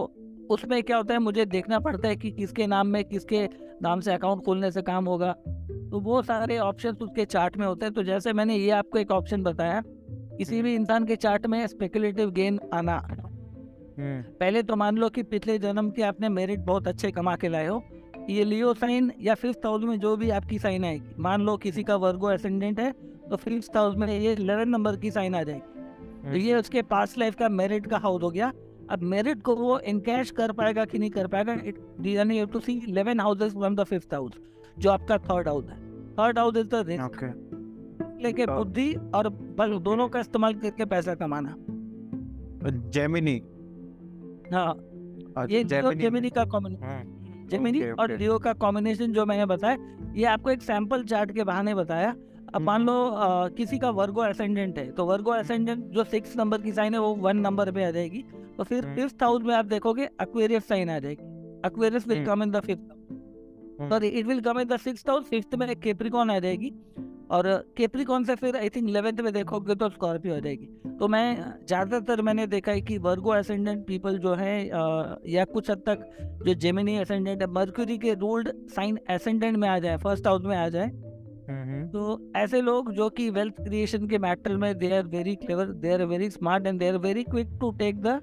[0.50, 3.48] उसमें क्या होता है मुझे देखना पड़ता है कि किसके नाम में किसके
[3.82, 5.32] नाम से अकाउंट खोलने से काम होगा।
[5.90, 9.10] तो वो सारे ऑप्शन उसके चार्ट में होते हैं। तो जैसे मैंने ये आपको एक
[9.10, 9.82] ऑप्शन बताया
[10.38, 12.96] किसी भी इंसान के चार्ट में स्पेकुलेटिव गेन आना।
[13.98, 17.48] हम्म। पहले तो मान लो कि पिछले जन्म के आपने मेरिट बहुत अच्छे कमा के
[17.48, 17.82] लाए हो।
[18.30, 21.82] ये लियो साइन या फिफ्थ हाउस में जो भी आपकी साइन आएगी। मान लो किसी
[21.82, 22.90] का वर्गो एसेंडेंट है
[23.30, 27.16] तो फिफ्थ हाउस में ये इलेवन नंबर की साइन आ जाएगी। तो ये उसके पास
[27.18, 28.52] लाइफ का मेरिट का हाउस हो गया।
[28.90, 32.61] अब मेरिट को वो इनकैश कर पाएगा कि नहीं कर पाएगा इट यानी you to
[32.61, 34.32] see eleven houses from the fifth house
[34.78, 35.76] जो आपका थर्ड हाउस है।
[36.14, 37.24] Third house is the risk
[38.22, 41.54] लेके बुद्धि और बल दोनों का इस्तेमाल करके पैसा कमाना।
[42.90, 43.37] जेमिनी
[44.52, 44.74] हाँ।
[45.50, 46.76] ये जेमिनी का कॉमन
[47.52, 51.44] जेमिनी okay, और लियो का कॉम्बिनेशन जो मैंने बताया ये आपको एक सैंपल चार्ट के
[51.44, 52.14] बहाने बताया।
[52.54, 56.36] अब मान हम्म। लो आ, किसी का वर्गो असेंडेंट है तो वर्गो असेंडेंट जो सिक्स
[56.36, 58.24] नंबर की साइन है वो वन नंबर पे आ जाएगी।
[58.58, 61.30] तो फिर फिफ्थ हाउस में आप देखोगे अक्वेरियस साइन आ जाएगी।
[61.64, 65.54] Aquarius will come in the fifth sorry it will come in the six house fifth
[65.54, 66.70] में एक केप्रिकॉन आ जाएगी।
[67.30, 70.66] और केप्रिकॉन से फिर आई थिंक इलेवेंथ में देखोगे तो स्कॉर्पियो हो जाएगी।
[70.98, 74.56] तो मैं ज़्यादातर मैंने देखा है कि वर्गो असेंडेंट पीपल जो है
[75.28, 76.08] या कुछ हद तक
[76.46, 80.56] जो जेमिनी असेंडेंट है मर्क्यूरी के रूल्ड साइन असेंडेंट में आ जाए फ़र्स्ट हाउस में
[80.56, 80.90] आ जाए।
[81.92, 85.92] तो ऐसे लोग जो कि वेल्थ क्रिएशन के मैटर में they are very clever they
[85.92, 88.20] are very smart and they are very quick to take the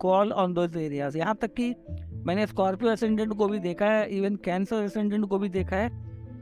[0.00, 1.74] call on those areas यहाँ तक कि
[2.26, 5.88] मैंने स्कॉर्पियो असेंडेंट को भी देखा है इवन कैंसर असेंडेंट को भी देखा है।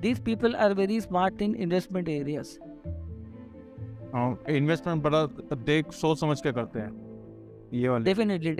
[0.02, 2.48] These people are very smart in investment areas.
[4.50, 6.90] Investment बड़ा देख सोच समझ के करते हैं।
[7.74, 8.50] ये वाले। डेफिनेटली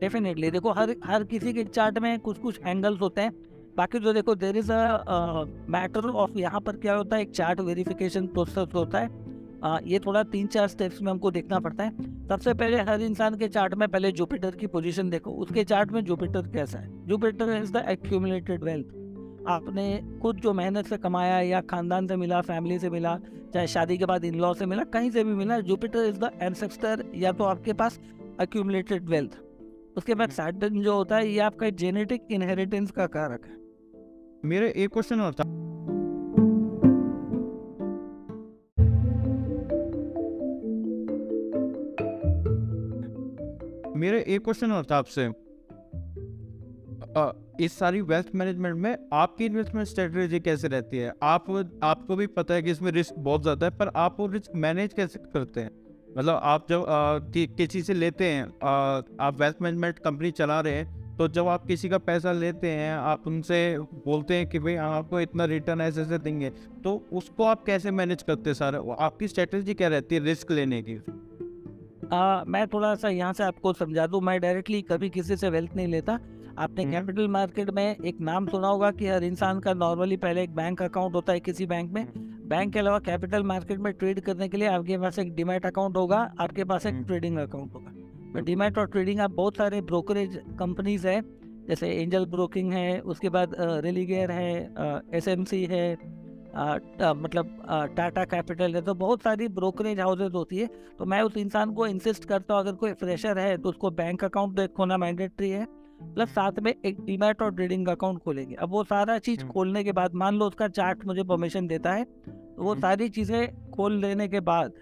[0.00, 3.32] डेफिनेटली देखो हर हर किसी के चार्ट में कुछ कुछ एंगल्स होते हैं।
[3.76, 7.60] बाकी जो देखो there is a matter of यहाँ पर क्या होता है एक चार्ट
[7.60, 9.08] वेरिफिकेशन प्रोसेस होता है।
[9.60, 13.36] uh, ये थोड़ा तीन चार स्टेप्स में हमको देखना पड़ता है। सबसे पहले हर इंसान
[13.36, 17.06] के चार्ट में पहले जुपिटर की पोजीशन देखो। उसके चार्ट में जुपिटर कैसा है?
[17.06, 18.86] Jupiter is the accumulated wealth
[19.48, 23.18] आपने खुद जो मेहनत से कमाया या खानदान से मिला फैमिली से मिला
[23.54, 26.30] चाहे शादी के बाद इन लॉ से मिला कहीं से भी मिला जुपिटर इज़ द
[26.42, 28.00] एंसेस्टर या तो आपके पास
[28.40, 29.38] अक्यूमुलेटेड वेल्थ
[29.96, 33.56] उसके बाद सैटर्न हम्म। जो होता है ये आपका जेनेटिक इनहेरिटेंस का कारक है।
[34.44, 35.44] मेरे एक क्वेश्चन और था।
[43.96, 45.28] मेरे एक क्वेश्चन और था आपसे।
[47.60, 51.12] इस सारी वेल्थ मैनेजमेंट में आपकी इन्वेस्टमेंट स्ट्रेटजी कैसे रहती है?
[51.22, 51.44] आप
[51.82, 54.92] आपको भी पता है कि इसमें रिस्क बहुत ज़्यादा है पर आप वो रिस्क मैनेज
[54.92, 55.70] कैसे करते हैं?
[56.18, 61.16] मतलब आप जब किसी से लेते हैं आ, आप वेल्थ मैनेजमेंट कंपनी चला रहे हैं
[61.16, 65.20] तो जब आप किसी का पैसा लेते हैं आप उनसे बोलते हैं कि भाई आपको
[65.20, 66.50] इतना रिटर्न ऐसे ऐसे देंगे
[66.84, 68.96] तो उसको आप कैसे मैनेज करते हैं सर?
[69.00, 70.96] आपकी स्ट्रेटजी क्या रहती है रिस्क लेने की?
[72.12, 75.76] आ, मैं थोड़ा सा यहाँ से आपको समझा दूँ। मैं डायरेक्टली कभी किसी से वेल्थ
[75.76, 76.18] नहीं लेता
[76.58, 80.42] आपने कैपिटल हम्म। मार्केट में एक नाम सुना होगा कि हर इंसान का नॉर्मली पहले
[80.42, 83.92] एक बैंक अकाउंट होता है किसी बैंक में बैंक हम्म। के अलावा कैपिटल मार्केट में
[83.92, 87.46] ट्रेड करने के लिए आपके पास एक डिमेट अकाउंट होगा आपके पास एक ट्रेडिंग हम्म।
[87.46, 91.20] अकाउंट होगा डिमेट और ट्रेडिंग आप बहुत सारे ब्रोकरेज कंपनीज़ है
[91.68, 95.86] जैसे एंजल ब्रोकिंग है उसके बाद रेलीगेयर है एस एम सी है
[96.56, 97.56] आ, मतलब
[97.96, 100.66] टाटा कैपिटल है तो बहुत सारी ब्रोकरेज हाउसेज होती है
[100.98, 104.24] तो मैं उस इंसान को इंसिस्ट करता हूँ अगर कोई फ्रेशर है तो उसको बैंक
[104.24, 105.66] अकाउंट खोना मैंडेटरी है
[106.00, 109.82] प्लस साथ में एक डीमैट और ट्रेडिंग अकाउंट खोलेंगे अब वो सारा चीज़ हम्म। खोलने
[109.84, 113.70] के बाद मान लो उसका चार्ट मुझे परमिशन देता है तो वो हम्म। सारी चीज़ें
[113.70, 114.72] खोल लेने के बाद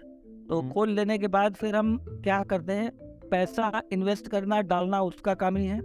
[0.49, 2.91] तो हम्म। खोल लेने के बाद फिर हम क्या करते हैं
[3.31, 5.79] पैसा इन्वेस्ट करना डालना उसका काम ही है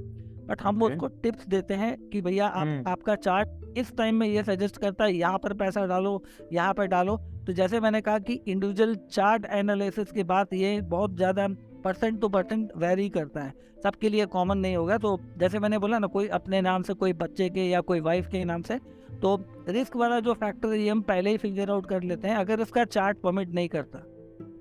[0.47, 4.43] बट हम उसको टिप्स देते हैं कि भैया आप आपका चार्ट इस टाइम में ये
[4.43, 7.17] सजेस्ट करता है यहाँ पर पैसा डालो यहाँ पर डालो
[7.47, 11.47] तो जैसे मैंने कहा कि इंडिविजुअल चार्ट एनालिसिस के बाद ये बहुत ज़्यादा
[11.81, 15.99] परसेंट टू परसेंट वेरी करता है। सबके लिए कॉमन नहीं होगा तो जैसे मैंने बोला
[15.99, 18.79] ना, कोई अपने नाम से, कोई बच्चे के या कोई वाइफ के नाम से
[19.23, 19.37] तो
[19.69, 22.85] रिस्क वाला जो फैक्टर है हम पहले ही फिगर आउट कर लेते हैं, अगर इसका
[22.87, 23.99] चार्ट परमिट नहीं करता।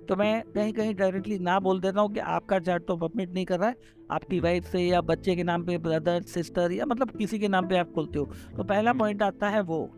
[0.08, 3.46] तो मैं कहीं कहीं डायरेक्टली ना बोल देता हूँ कि आपका चार्ट तो परमिट नहीं
[3.46, 3.76] कर रहा है,
[4.12, 7.68] आपकी वाइफ से या बच्चे के नाम पे ब्रदर सिस्टर या मतलब किसी के नाम
[7.68, 8.26] पे आप खोलते हो।
[8.58, 9.90] तो पहला पॉइंट आता है वो।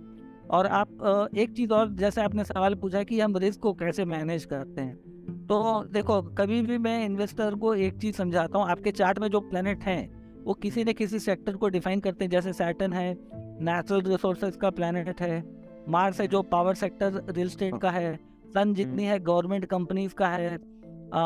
[0.49, 4.45] और आप एक चीज़ और, जैसे आपने सवाल पूछा कि हम रिस्क को कैसे मैनेज
[4.45, 5.20] करते हैं
[5.52, 9.40] तो देखो कभी भी मैं इन्वेस्टर को एक चीज़ समझाता हूँ आपके चार्ट में जो
[9.40, 10.12] प्लेनेट हैं
[10.44, 14.70] वो किसी न किसी सेक्टर को डिफाइन करते हैं जैसे सैटन है नेचुरल रिसोर्सेज का
[14.70, 15.44] प्लानट है
[15.90, 18.20] मार्स है जो पावर सेक्टर रियल स्टेट का है
[18.54, 20.60] सन जितनी है गवर्नमेंट कंपनीज़ का है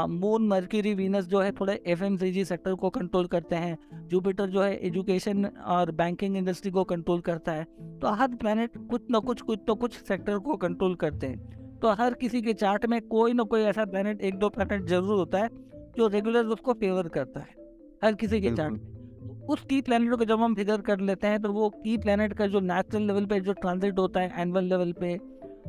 [0.07, 4.75] मून मर्क्यूरी वीनस जो है थोड़े एफएमसीजी सेक्टर को कंट्रोल करते हैं जुपिटर जो है
[4.77, 7.63] एजुकेशन और बैंकिंग इंडस्ट्री को कंट्रोल करता है
[7.99, 11.91] तो हर प्लानट कुछ ना कुछ कुछ तो कुछ सेक्टर को कंट्रोल करते हैं। तो
[11.91, 15.37] हर किसी के चार्ट में कोई ना कोई ऐसा प्लानट एक दो प्लानट ज़रूर होता
[15.37, 15.49] है
[15.97, 17.55] जो रेगुलर उसको फेवर करता है
[18.03, 21.41] हर किसी के चार्ट में। उस की प्लानट को जब हम फिगर कर लेते हैं
[21.41, 24.91] तो वो की प्लानट का जो नेचुरल लेवल पे जो ट्रांजिट होता है एनुअल लेवल
[24.91, 25.17] पे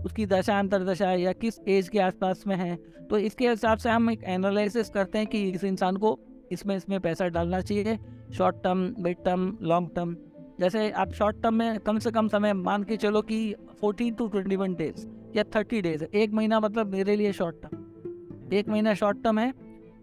[0.04, 2.76] उसकी दशा अंतरदशा या किस एज के आसपास में है
[3.10, 6.18] तो इसके हिसाब से हम एक एनालिसिस करते हैं कि इस इंसान को
[6.52, 7.98] इसमें इसमें पैसा डालना चाहिए
[8.32, 10.16] short term mid term long term
[10.60, 14.28] जैसे आप शॉर्ट टर्म में कम से कम समय मान के चलो कि fourteen to
[14.28, 18.68] twenty one days या थर्टी डेज़ है एक महीना मतलब मेरे लिए शॉर्ट टर्म एक
[18.68, 19.52] महीना शॉर्ट टर्म है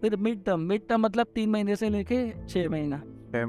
[0.00, 2.18] फिर मिड टर्म मिड टर्म मतलब तीन महीने से लेके
[2.48, 3.02] छः महीना.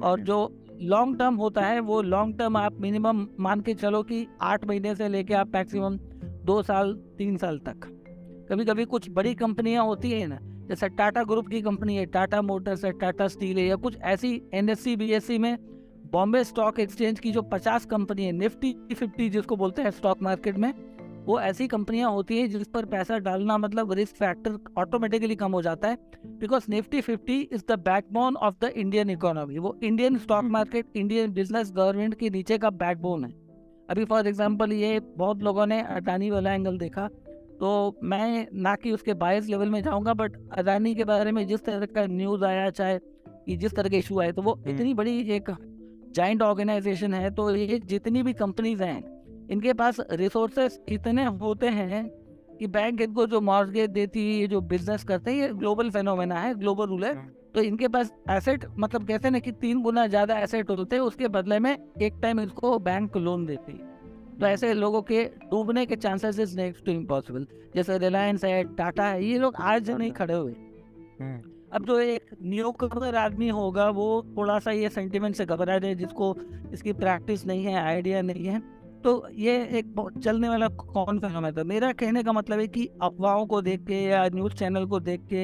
[0.04, 0.38] और जो
[0.82, 4.96] लॉन्ग टर्म होता है वो लॉन्ग टर्म आप मिनिमम मान के चलो कि आठ महीने
[4.96, 5.98] से लेके आप मैक्सिमम
[6.46, 7.86] दो साल तीन साल तक.
[8.50, 12.42] कभी कभी कुछ बड़ी कंपनियाँ होती है ना जैसे टाटा ग्रुप की कंपनी है टाटा
[12.42, 15.58] मोटर्स है टाटा स्टील है या कुछ ऐसी एन एस में
[16.12, 20.58] बॉम्बे स्टॉक एक्सचेंज की जो पचास कंपनी है निफ्टी फिफ्टी जिसको बोलते हैं स्टॉक मार्केट
[20.58, 20.74] में
[21.26, 25.62] वो ऐसी कंपनियाँ होती है जिस पर पैसा डालना मतलब रिस्क फैक्टर ऑटोमेटिकली कम हो
[25.62, 25.98] जाता है
[26.40, 31.32] because Nifty fifty is the backbone of the Indian economy वो Indian stock market Indian
[31.34, 33.32] business government के नीचे का बैकबोन है।
[33.90, 37.08] अभी फॉर एग्ज़ाम्पल ये बहुत लोगों ने अडानी वाला एंगल देखा
[37.60, 41.66] तो मैं ना कि उसके बायस लेवल में जाऊँगा बट अडानी के बारे में जिस
[41.66, 44.94] तरह का न्यूज़ आया चाहे कि जिस तरह के इशू आए तो वो हम्म। इतनी
[44.94, 45.56] बड़ी एक
[46.16, 49.15] जाइंट ऑर्गेनाइजेशन है तो ये जितनी भी कंपनीज़ हैं
[49.50, 52.08] इनके पास रिसोर्सेस इतने होते हैं
[52.60, 56.40] कि बैंक इनको जो मॉर्गेज देती है ये जो बिज़नेस करते हैं ये ग्लोबल फेनोमेना
[56.40, 60.06] है ग्लोबल रूल है। हम्म। तो इनके पास एसेट मतलब कहते ना कि तीन गुना
[60.08, 63.94] ज़्यादा एसेट होते हैं उसके बदले में एक टाइम इसको बैंक लोन देती है।
[64.40, 69.04] तो ऐसे लोगों के डूबने के chances is next to impossible जैसे रिलायंस है टाटा
[69.06, 71.42] है ये लोग आज नहीं खड़े हुए। हम्म,
[71.74, 76.36] अब जो एक न्यूकमर आदमी होगा वो थोड़ा सा ये सेंटिमेंट से घबरा जाए जिसको
[76.74, 78.62] इसकी प्रैक्टिस नहीं है आइडिया नहीं है।
[79.06, 83.46] तो ये एक चलने वाला कौन फ़िल्म था मेरा कहने का मतलब है कि अफवाहों
[83.46, 85.44] को देख के या न्यूज़ चैनल को देख के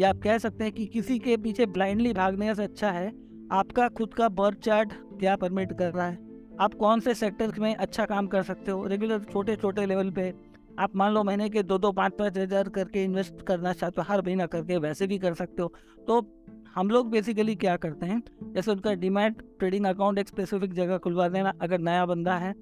[0.00, 3.06] या आप कह सकते हैं कि किसी के पीछे ब्लाइंडली भागने से अच्छा है,
[3.52, 6.18] आपका खुद का बर्थ चार्ट क्या परमिट कर रहा है?
[6.60, 8.86] आप कौन से सेक्टर में अच्छा काम कर सकते हो?
[8.86, 10.32] रेगुलर छोटे छोटे लेवल पे
[10.78, 14.06] आप मान लो महीने के दो दो पाँच पाँच हज़ार करके इन्वेस्ट करना चाहते हो,
[14.08, 15.72] हर महीना करके वैसे भी कर सकते हो।
[16.06, 16.20] तो
[16.74, 18.22] हम लोग बेसिकली क्या करते हैं?
[18.54, 22.54] जैसे उनका डिमैट ट्रेडिंग अकाउंट एक स्पेसिफिक जगह खुलवा देना, अगर नया बंदा है।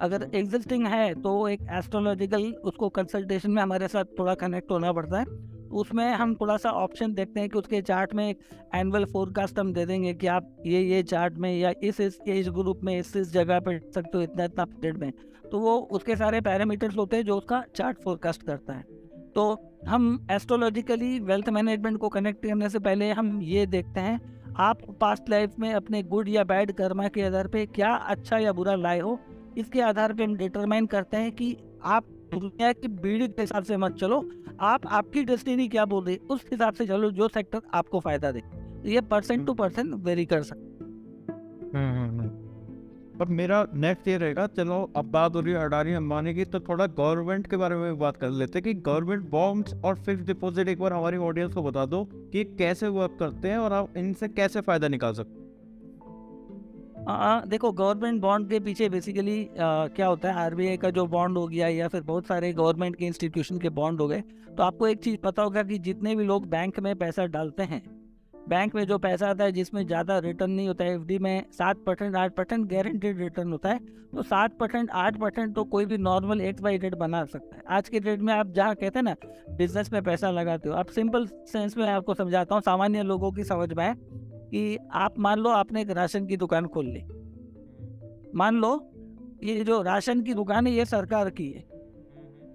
[0.00, 5.18] अगर एग्जिस्टिंग है तो एक एस्ट्रोलॉजिकल उसको कंसल्टेशन में हमारे साथ थोड़ा कनेक्ट होना पड़ता
[5.18, 5.24] है।
[5.72, 8.38] उसमें हम थोड़ा सा ऑप्शन देखते हैं कि उसके चार्ट में एक
[8.74, 12.48] एनुअल फोरकास्ट हम दे देंगे कि आप ये ये चार्ट में या इस इस एज
[12.48, 15.12] ग्रुप में, इस इस जगह पर सकते हो, इतना इतना पीरियड में।
[15.52, 18.97] तो वो उसके सारे पैरामीटर्स होते हैं जो उसका चार्ट फोरकास्ट करता है।
[19.38, 24.78] तो हम एस्ट्रोलॉजिकली वेल्थ मैनेजमेंट को कनेक्ट करने से पहले हम ये देखते हैं आप
[25.00, 28.74] पास्ट लाइफ में अपने गुड या बैड कर्मा के आधार पे क्या अच्छा या बुरा
[28.74, 29.20] लाए हो?
[29.58, 33.76] इसके आधार पे हम डिटरमाइन करते हैं कि आप दुनिया की भीड़ के हिसाब से
[33.76, 37.60] मत चलो आप आपकी डेस्टिनी क्या बोल रही है उस हिसाब से चलो जो सेक्टर
[37.74, 38.42] आपको फ़ायदा दे।
[38.84, 40.84] ये परसेंट टू परसेंट वेरी कर सकते
[41.74, 42.47] हम्म, हम्म, हम्म।
[43.18, 46.60] पर मेरा नेक्स्ट ये रहेगा चलो अब बात हो रही है अडानी अंबानी की तो
[46.60, 50.68] थोड़ा गवर्नमेंट के बारे में बात कर लेते हैं कि गवर्नमेंट बॉन्ड्स और फिक्स डिपॉजिट
[50.68, 54.28] एक बार हमारी ऑडियंस को बता दो कि कैसे वर्क करते हैं और आप इनसे
[54.30, 55.46] कैसे फ़ायदा निकाल सकते
[57.08, 61.46] आ, देखो गवर्नमेंट बॉन्ड के पीछे बेसिकली क्या होता है आरबीआई का जो बॉन्ड हो
[61.48, 64.22] गया या फिर बहुत सारे गवर्नमेंट के इंस्टीट्यूशन के बॉन्ड हो गए
[64.56, 67.82] तो आपको एक चीज़ पता होगा कि जितने भी लोग बैंक में पैसा डालते हैं
[68.48, 71.82] बैंक में जो पैसा आता है, जिसमें ज़्यादा रिटर्न नहीं होता है एफडी में सात
[71.86, 75.96] परसेंट, आठ परसेंट गारंटेड रिटर्न होता है तो सात परसेंट, आठ परसेंट तो कोई भी
[75.98, 79.04] नॉर्मल एक्स वाई रेट बना सकता है। आज के डेट में आप जहाँ कहते हैं
[79.04, 79.14] ना
[79.56, 83.44] बिज़नेस में पैसा लगाते हो, आप सिंपल सेंस में आपको समझाता हूँ, सामान्य लोगों की
[83.44, 87.02] समझ में है कि आप मान लो आपने एक राशन की दुकान खोल ली।
[88.34, 88.70] मान लो
[89.44, 91.64] ये जो राशन की दुकान है, ये सरकार की है।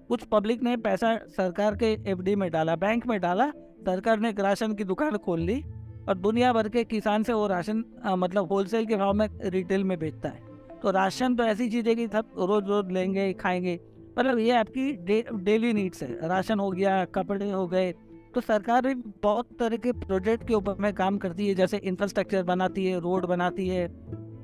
[0.08, 3.50] कुछ पब्लिक ने पैसा सरकार के एफडी में डाला, बैंक में डाला,
[3.86, 5.62] सरकार ने एक राशन की दुकान खोल ली
[6.08, 9.84] और दुनिया भर के किसान से वो राशन आ, मतलब होलसेल के भाव में रिटेल
[9.84, 10.42] में बेचता है।
[10.82, 13.78] तो राशन तो ऐसी चीज़ है कि सब रोज रोज लेंगे खाएँगे
[14.18, 17.92] मतलब ये आपकी डे, डेली नीड्स है। राशन हो गया कपड़े हो गए
[18.34, 22.42] तो सरकार भी बहुत तरह के प्रोजेक्ट के ऊपर में काम करती है जैसे इंफ्रास्ट्रक्चर
[22.42, 23.86] बनाती है रोड बनाती है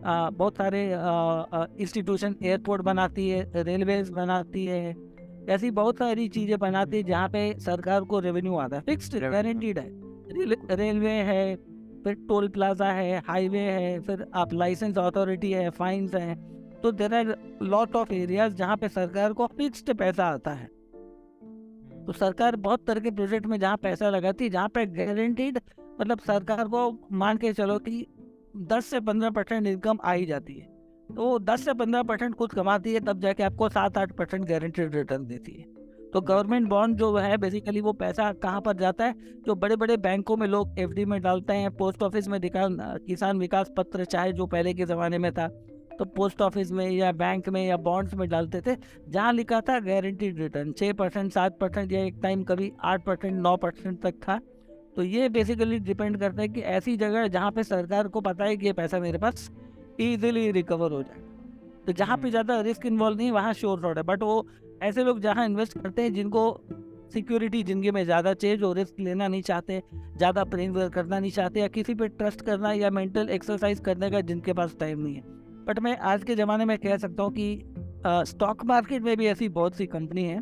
[0.05, 0.83] आ, बहुत सारे
[1.83, 4.95] इंस्टीट्यूशन एयरपोर्ट बनाती है रेलवेज बनाती है
[5.49, 9.79] ऐसी बहुत सारी चीज़ें बनाती है जहाँ पे सरकार को रेवेन्यू आता है। फिक्स्ड गारंटीड
[9.79, 9.89] है।
[10.31, 11.57] रेल- रेलवे है,
[12.05, 16.51] फिर टोल प्लाजा है, हाईवे है, फिर आप लाइसेंस अथॉरिटी है, फाइन्स हैं
[16.83, 20.67] तो there are lot of areas जहाँ पे सरकार को फिक्स्ड पैसा आता है।
[22.07, 25.61] तो सरकार बहुत तरह के प्रोजेक्ट में जहाँ पैसा लगाती है, जहाँ पे गारंटीड
[26.01, 28.07] मतलब सरकार को मान के चलो कि
[28.57, 30.67] 10 से 15 परसेंट इनकम आ ही जाती है।
[31.17, 34.45] तो वो 10 से 15 परसेंट खुद कमाती है, तब जाके आपको सात आठ परसेंट
[34.45, 35.80] गारंटीड रिटर्न देती है।
[36.13, 39.15] तो गवर्नमेंट बॉन्ड जो है बेसिकली वो पैसा कहाँ पर जाता है?
[39.47, 43.71] जो बड़े बड़े बैंकों में लोग एफडी में डालते हैं पोस्ट ऑफ़िस में किसान विकास
[43.77, 45.49] पत्र चाहे जो पहले के ज़माने में था
[45.99, 48.77] तो पोस्ट ऑफ़िस में या बैंक में या बॉन्ड्स में डालते थे
[49.09, 53.35] जहाँ लिखा था गारंटीड रिटर्न छः परसेंट सात परसेंट या एक टाइम कभी आठ परसेंट
[53.35, 54.39] नौ परसेंट तक था।
[54.97, 58.57] तो ये बेसिकली डिपेंड करता है कि ऐसी जगह जहाँ पे सरकार को पता है
[58.57, 59.51] कि ये पैसा मेरे पास
[60.01, 61.21] ईजिली रिकवर हो जाए।
[61.87, 64.47] तो जहाँ पे ज़्यादा रिस्क इन्वॉल्व नहीं वहाँ श्योर शॉट है बट वो
[64.83, 66.43] ऐसे लोग जहाँ इन्वेस्ट करते हैं जिनको
[67.13, 69.83] सिक्योरिटी ज़िंदगी में ज़्यादा चाहिए जो रिस्क लेना नहीं चाहते
[70.17, 74.21] ज़्यादा प्रेम करना नहीं चाहते या किसी पे ट्रस्ट करना या मेंटल एक्सरसाइज करने का
[74.23, 75.23] जिनके पास टाइम नहीं है।
[75.67, 79.49] बट मैं आज के ज़माने में कह सकता हूँ कि स्टॉक मार्केट में भी ऐसी
[79.51, 80.41] बहुत सी कंपनी है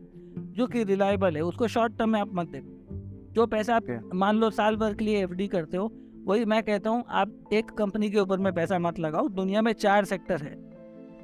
[0.52, 4.36] जो कि रिलायबल है। उसको शॉर्ट टर्म में आप मत देखो। जो पैसा आप मान
[4.36, 5.90] लो साल भर के लिए एफडी करते हो
[6.26, 9.72] वही मैं कहता हूँ आप एक कंपनी के ऊपर में पैसा मत लगाओ। दुनिया में
[9.74, 10.50] चार सेक्टर है।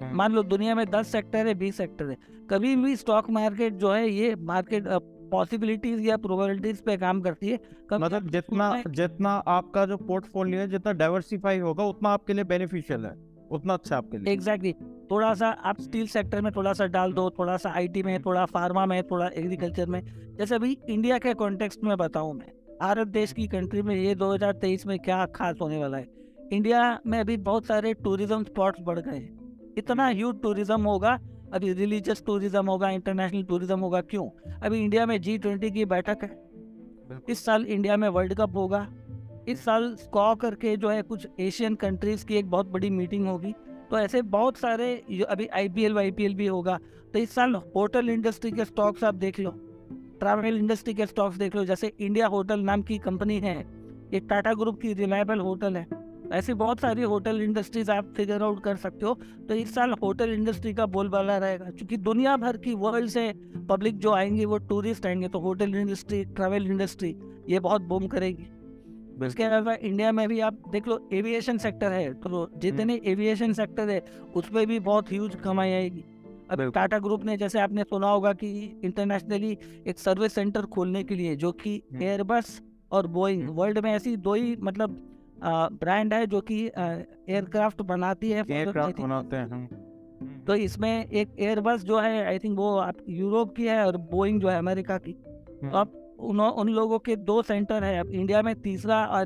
[0.02, 2.16] मान लो दुनिया में दस सेक्टर है बीस सेक्टर है।
[2.50, 4.88] कभी भी स्टॉक मार्केट जो है ये मार्केट
[5.30, 7.58] पॉसिबिलिटीज या प्रोबेबिलिटीज पे काम करती है।
[7.92, 13.14] मतलब जितना जितना आपका जो पोर्टफोलियो है जितना डाइवर्सिफाई होगा उतना आपके लिए बेनिफिशियल है।
[13.50, 15.10] उतना अच्छा आपके लिए। Exactly exactly.
[15.10, 18.44] थोड़ा सा आप स्टील सेक्टर में थोड़ा सा डाल दो थोड़ा सा आईटी में थोड़ा
[18.46, 20.00] फार्मा में थोड़ा एग्रीकल्चर में।
[20.38, 24.86] जैसे अभी इंडिया के कॉन्टेक्स्ट में बताऊँ मैं भारत देश की कंट्री में ये 2023
[24.86, 26.06] में क्या खास होने वाला है?
[26.52, 29.33] इंडिया में अभी बहुत सारे टूरिज़्म स्पॉट्स बढ़ गए हैं।
[29.78, 31.18] इतना ह्यूज टूरिज़्म होगा।
[31.52, 34.28] अभी रिलीजियस टूरिज़्म होगा इंटरनेशनल टूरिज़्म होगा क्यों?
[34.62, 38.86] अभी इंडिया में जी ट्वेंटी की बैठक है। इस साल इंडिया में वर्ल्ड कप होगा।
[39.48, 43.52] इस साल स्कॉ करके जो है कुछ एशियन कंट्रीज़ की एक बहुत बड़ी मीटिंग होगी।
[43.90, 44.94] तो ऐसे बहुत सारे
[45.28, 46.78] अभी I P L Y P L भी होगा।
[47.12, 49.50] तो इस साल होटल इंडस्ट्री के स्टॉक्स आप देख लो।
[50.20, 53.58] ट्रैवल इंडस्ट्री के स्टॉक्स देख लो। जैसे इंडिया होटल नाम की कंपनी है।
[54.12, 55.86] ये टाटा ग्रुप की रिलायबल होटल है।
[56.32, 59.14] ऐसी बहुत सारी होटल इंडस्ट्रीज़ आप फिगर आउट कर सकते हो।
[59.48, 63.32] तो इस साल होटल इंडस्ट्री का बोलबाला रहेगा क्योंकि दुनिया भर की वर्ल्ड से
[63.68, 67.14] पब्लिक जो आएँगे वो टूरिस्ट आएँगे तो होटल इंडस्ट्री ट्रैवल इंडस्ट्री
[67.48, 68.46] ये बहुत बूम करेगी।
[69.26, 73.90] इसके अलावा इंडिया में भी आप देख लो एविएशन सेक्टर है तो जितने एविएशन सेक्टर
[73.90, 74.02] है
[74.34, 76.04] उसमें भी बहुत ह्यूज कमाई आएगी।
[76.50, 79.56] अब टाटा ग्रुप ने जैसे आपने सुना होगा कि इंटरनेशनली
[79.86, 83.94] एक सर्विस सेंटर खोलने के लिए जो कि एयरबस हम्म। और बोइंग वर्ल्ड हम्म। में
[83.96, 85.02] ऐसी दो ही मतलब
[85.44, 91.84] ब्रांड है जो कि एयरक्राफ्ट बनाती है एयरक्राफ्ट बनाते हैं। हम्म। तो इसमें एक एयरबस
[91.84, 95.12] जो है आई थिंक वो आप यूरोप की है और बोइंग जो है अमेरिका की।
[95.12, 99.24] तो आप उन उन लोगों के दो सेंटर है अब इंडिया में तीसरा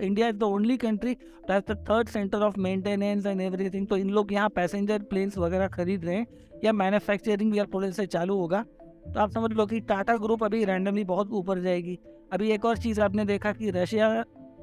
[0.00, 1.14] India is the only country
[1.48, 3.86] that the third centre of maintenance and everything.
[3.86, 6.26] तो इन लोग यहाँ पैसेंजर प्लेन्स वगैरह खरीद रहे हैं
[6.64, 8.64] या मैन्युफैक्चरिंग या थोड़े से चालू होगा।
[9.04, 11.98] तो आप समझ लो कि टाटा ग्रुप अभी रैंडमली बहुत ऊपर जाएगी।
[12.32, 14.08] अभी एक और चीज़ आपने देखा कि रशिया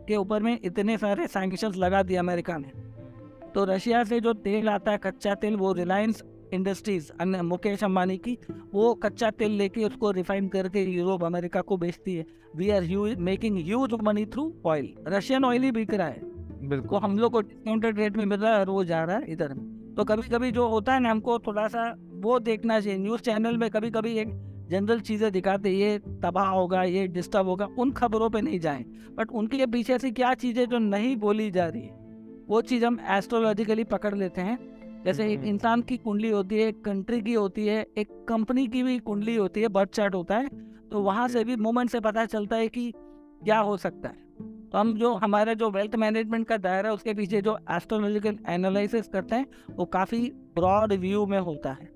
[0.10, 2.72] के ऊपर में इतने सारे सैंक्शंस लगा दिए अमेरिका ने।
[3.56, 7.12] तो रशिया से जो तेल आता है कच्चा तेल वो रिलायंस इंडस्ट्रीज़
[7.44, 8.38] मुकेश अंबानी की
[8.74, 13.58] वो कच्चा तेल लेके उसको रिफाइन करके यूरोप अमेरिका को बेचती है। We are making
[13.58, 17.42] huge money through oil Russian oil ही बिक रहा है। बिल्कुल। तो हम लोग को
[17.42, 19.54] डिस्काउंटेड रेट में मिल रहा है और वो जा रहा है इधर।
[19.98, 21.84] तो कभी कभी जो होता है ना हमको थोड़ा सा
[22.24, 24.30] वो देखना चाहिए। न्यूज़ चैनल में कभी कभी एक
[24.70, 28.84] जनरल चीज़ें दिखाते ये तबाह होगा ये डिस्टर्ब होगा उन खबरों पे नहीं जाएँ।
[29.18, 31.98] बट उनके पीछे से क्या चीज़ें जो नहीं बोली जा रही है?
[32.50, 34.58] वो चीज़ हम एस्ट्रोलॉजिकली पकड़ लेते हैं।
[35.06, 38.68] जैसे एक हम्म। इंसान की कुंडली होती है एक कंट्री की होती है एक कंपनी
[38.68, 40.50] की भी कुंडली होती है बर्थ चार्ट होता है
[40.92, 42.92] तो वहाँ से भी मोमेंट से पता चलता है कि
[43.44, 44.28] क्या हो सकता है।
[44.72, 49.08] तो हम जो हमारा जो वेल्थ मैनेजमेंट का दायरा है उसके पीछे जो एस्ट्रोलॉजिकल एनालिसिस
[49.08, 50.20] करते हैं वो काफ़ी
[50.56, 51.90] ब्रॉड व्यू में होता है।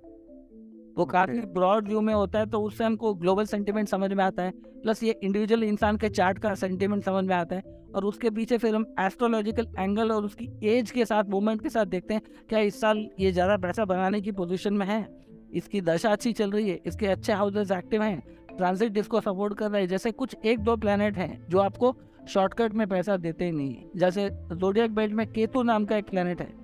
[0.98, 4.44] वो काफ़ी ब्रॉड व्यू में होता है तो उससे हमको ग्लोबल सेंटिमेंट समझ में आता
[4.44, 4.52] है
[4.84, 8.58] प्लस ये इंडिविजुअल इंसान के चार्ट का सेंटिमेंट समझ में आता है और उसके पीछे
[8.58, 12.60] फिर हम एस्ट्रोलॉजिकल एंगल और उसकी एज के साथ मूवमेंट के साथ देखते हैं क्या
[12.60, 15.08] इस साल ये ज़्यादा पैसा बनाने की पोजिशन में है
[15.54, 18.22] इसकी दशा अच्छी चल रही है इसके अच्छे हाउसेज एक्टिव हैं
[18.58, 21.96] ट्रांजिट इसको सपोर्ट कर रहे हैं जैसे कुछ एक दो प्लानट हैं जो आपको
[22.30, 26.42] शॉर्टकट में पैसा देते ही नहीं जैसे जोडियक बेल्ट में केतु नाम का एक प्लानट
[26.42, 26.63] है।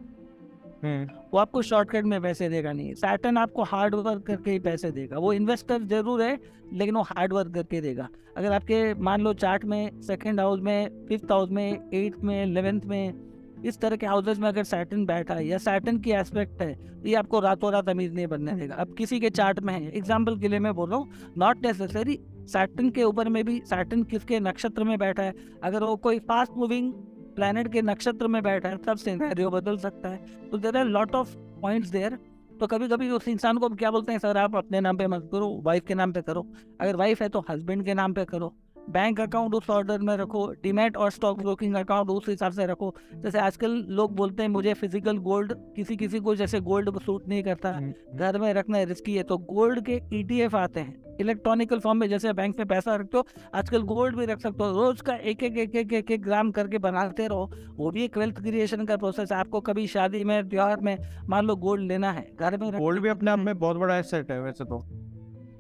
[0.84, 5.18] वो आपको शॉर्टकट में पैसे देगा नहीं। सैटन आपको हार्ड वर्क करके ही पैसे देगा।
[5.20, 6.38] वो इन्वेस्टर ज़रूर है,
[6.74, 11.06] लेकिन वो हार्ड वर्क करके देगा। अगर आपके, मान लो चार्ट में सेकेंड हाउस में
[11.08, 13.13] फिफ्थ हाउस में एट्थ में इलेवेंथ में,
[13.62, 17.08] इस तरह के हाउसेज में अगर सैटन बैठा है, या सैटन की एस्पेक्ट है तो
[17.08, 20.38] ये आपको रातों रात अमीर नहीं बनने देगा। अब किसी के चार्ट में है एग्ज़ाम्पल
[20.39, 24.39] के लिए मैं बोल रहा हूँ नॉट नेसेसरी सैटन के ऊपर में भी सैटन किसके
[24.39, 26.92] नक्षत्र में बैठा है, अगर वो कोई फास्ट मूविंग
[27.39, 31.15] प्लैनेट के नक्षत्र में बैठा है, तब सिनेरियो बदल सकता है। तो there are lot
[31.15, 32.17] of points there
[32.60, 35.30] तो कभी कभी उस इंसान को क्या बोलते हैं, सर, आप अपने नाम पे मत
[35.32, 36.45] करो वाइफ के नाम पे करो।
[36.82, 38.54] अगर वाइफ है तो हस्बैंड के नाम पे करो।
[38.89, 42.94] बैंक अकाउंट उस ऑर्डर में रखो डिमेट और स्टॉक ब्रोकिंग अकाउंट उस हिसाब से रखो।
[43.15, 47.44] जैसे आजकल लोग बोलते हैं मुझे फ़िज़िकल गोल्ड किसी किसी को जैसे गोल्ड सूट नहीं
[47.44, 51.80] करता। हम्म, हम्म। घर में रखना रिस्की है तो गोल्ड के ईटीएफ आते हैं। इलेक्ट्रॉनिकल
[51.80, 55.02] फॉर्म में जैसे बैंक में पैसा रखते हो आजकल गोल्ड भी रख सकते हो। रोज
[55.02, 58.42] का एक एक एक एक एक, एक ग्राम करके बनाते रहो। वो भी एक वेल्थ
[58.42, 60.98] क्रिएशन का प्रोसेस है। आपको कभी शादी में त्योहार में
[61.30, 64.32] मान लो गोल्ड लेना है घर में गोल्ड भी अपने आप में बहुत बड़ा एसेट
[64.32, 64.84] है वैसे तो।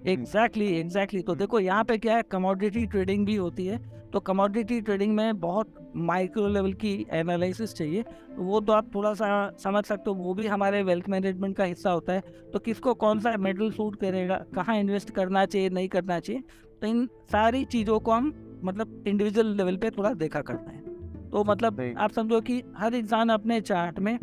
[0.07, 3.77] एग्जैक्टली एग्जैक्टली तो देखो यहाँ पे क्या है कमोडिटी ट्रेडिंग भी होती है
[4.13, 8.03] तो कमोडिटी ट्रेडिंग में बहुत माइक्रो लेवल की एनालिसिस चाहिए।
[8.37, 9.27] वो तो आप थोड़ा सा
[9.63, 12.21] समझ सकते हो वो भी हमारे वेल्थ मैनेजमेंट का हिस्सा होता है।
[12.53, 16.41] तो किसको कौन सा मेडल सूट करेगा कहाँ इन्वेस्ट करना चाहिए नहीं करना चाहिए
[16.81, 18.33] तो इन सारी चीज़ों को हम
[18.63, 23.29] मतलब इंडिविजुअल लेवल पे थोड़ा देखा करते हैं। तो मतलब आप समझो कि हर इंसान
[23.29, 24.17] अपने चार्ट में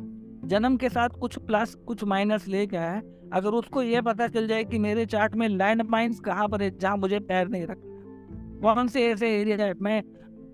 [0.44, 3.00] जन्म के साथ कुछ प्लस कुछ माइनस ले गया है
[3.36, 6.70] अगर उसको ये पता चल जाए कि मेरे चार्ट में लैंड माइन्स कहाँ पर है
[6.78, 7.82] जहाँ मुझे पैर नहीं रख
[8.62, 10.02] कौन से ऐसे एरिया है मैं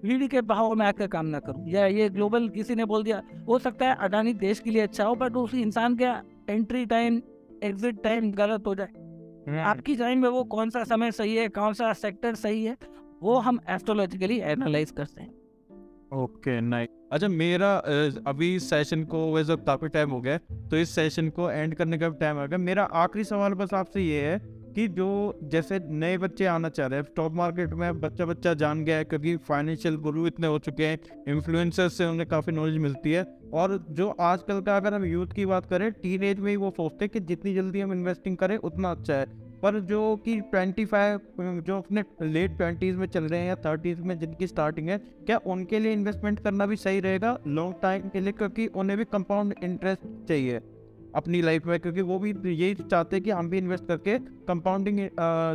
[0.04, 1.68] भीड़ के बहाव में आकर काम ना करूँ?
[1.68, 5.04] या ये ग्लोबल किसी ने बोल दिया हो सकता है अडानी देश के लिए अच्छा
[5.04, 7.20] हो बट उस इंसान का एंट्री टाइम
[7.62, 8.88] एग्जिट टाइम गलत हो जाए।
[9.48, 12.76] हम्म। आपकी टाइम में वो कौन सा समय सही है कौन सा सेक्टर सही है
[13.22, 15.30] वो हम एस्ट्रोलॉजिकली एनालाइज करते हैं।
[16.14, 17.74] ओके नाइस अच्छा मेरा
[18.26, 20.38] अभी सेशन को वैसे काफ़ी टाइम हो गया
[20.70, 24.02] तो इस सेशन को एंड करने का टाइम आ गया। मेरा आखिरी सवाल बस आपसे
[24.02, 24.38] ये है
[24.74, 25.08] कि जो
[25.52, 29.04] जैसे नए बच्चे आना चाह रहे हैं स्टॉक मार्केट में बच्चा बच्चा जान गया है,
[29.04, 30.98] क्योंकि फाइनेंशियल गुरु इतने हो चुके हैं
[31.28, 35.46] इन्फ्लुएंसर्स से उन्हें काफ़ी नॉलेज मिलती है, और जो आजकल का अगर हम यूथ की
[35.46, 38.56] बात करें टीन एज में ही वो सोचते हैं कि जितनी जल्दी हम इन्वेस्टिंग करें,
[38.58, 39.26] उतना अच्छा है।
[39.62, 44.02] पर जो कि ट्वेंटी फाइव, जो अपने लेट ट्वेंटीज़ में चल रहे हैं या थर्टीज़
[44.02, 48.20] में जिनकी स्टार्टिंग है, क्या उनके लिए इन्वेस्टमेंट करना भी सही रहेगा लॉन्ग टाइम के
[48.20, 48.32] लिए?
[48.32, 50.60] क्योंकि उन्हें भी कंपाउंड इंटरेस्ट चाहिए
[51.14, 54.98] अपनी लाइफ में, क्योंकि वो भी यही चाहते हैं कि हम भी इन्वेस्ट करके कंपाउंडिंग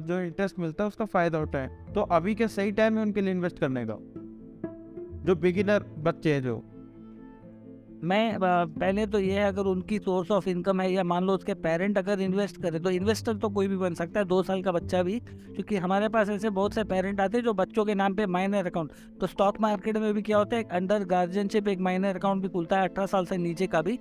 [0.05, 3.31] जो इंटरेस्ट मिलता है उसका फ़ायदा उठाएँ। तो अभी क्या सही टाइम है उनके लिए
[3.31, 3.97] इन्वेस्ट करने का।
[5.25, 6.63] जो बिगिनर बच्चे हैं जो।
[8.03, 11.53] मैं पहले तो ये है, अगर उनकी सोर्स ऑफ़ इनकम है या मान लो उसके
[11.55, 14.71] पेरेंट अगर इन्वेस्ट करें तो इन्वेस्टर तो कोई भी बन सकता है, दो साल का
[14.71, 18.15] बच्चा भी, क्योंकि हमारे पास ऐसे बहुत से पेरेंट आते हैं जो बच्चों के नाम
[18.15, 22.15] पे माइनर अकाउंट तो स्टॉक मार्केट में भी क्या होता है अंडर गार्जियनशिप एक माइनर
[22.15, 23.99] अकाउंट भी खुलता है, अठारह साल से नीचे का भी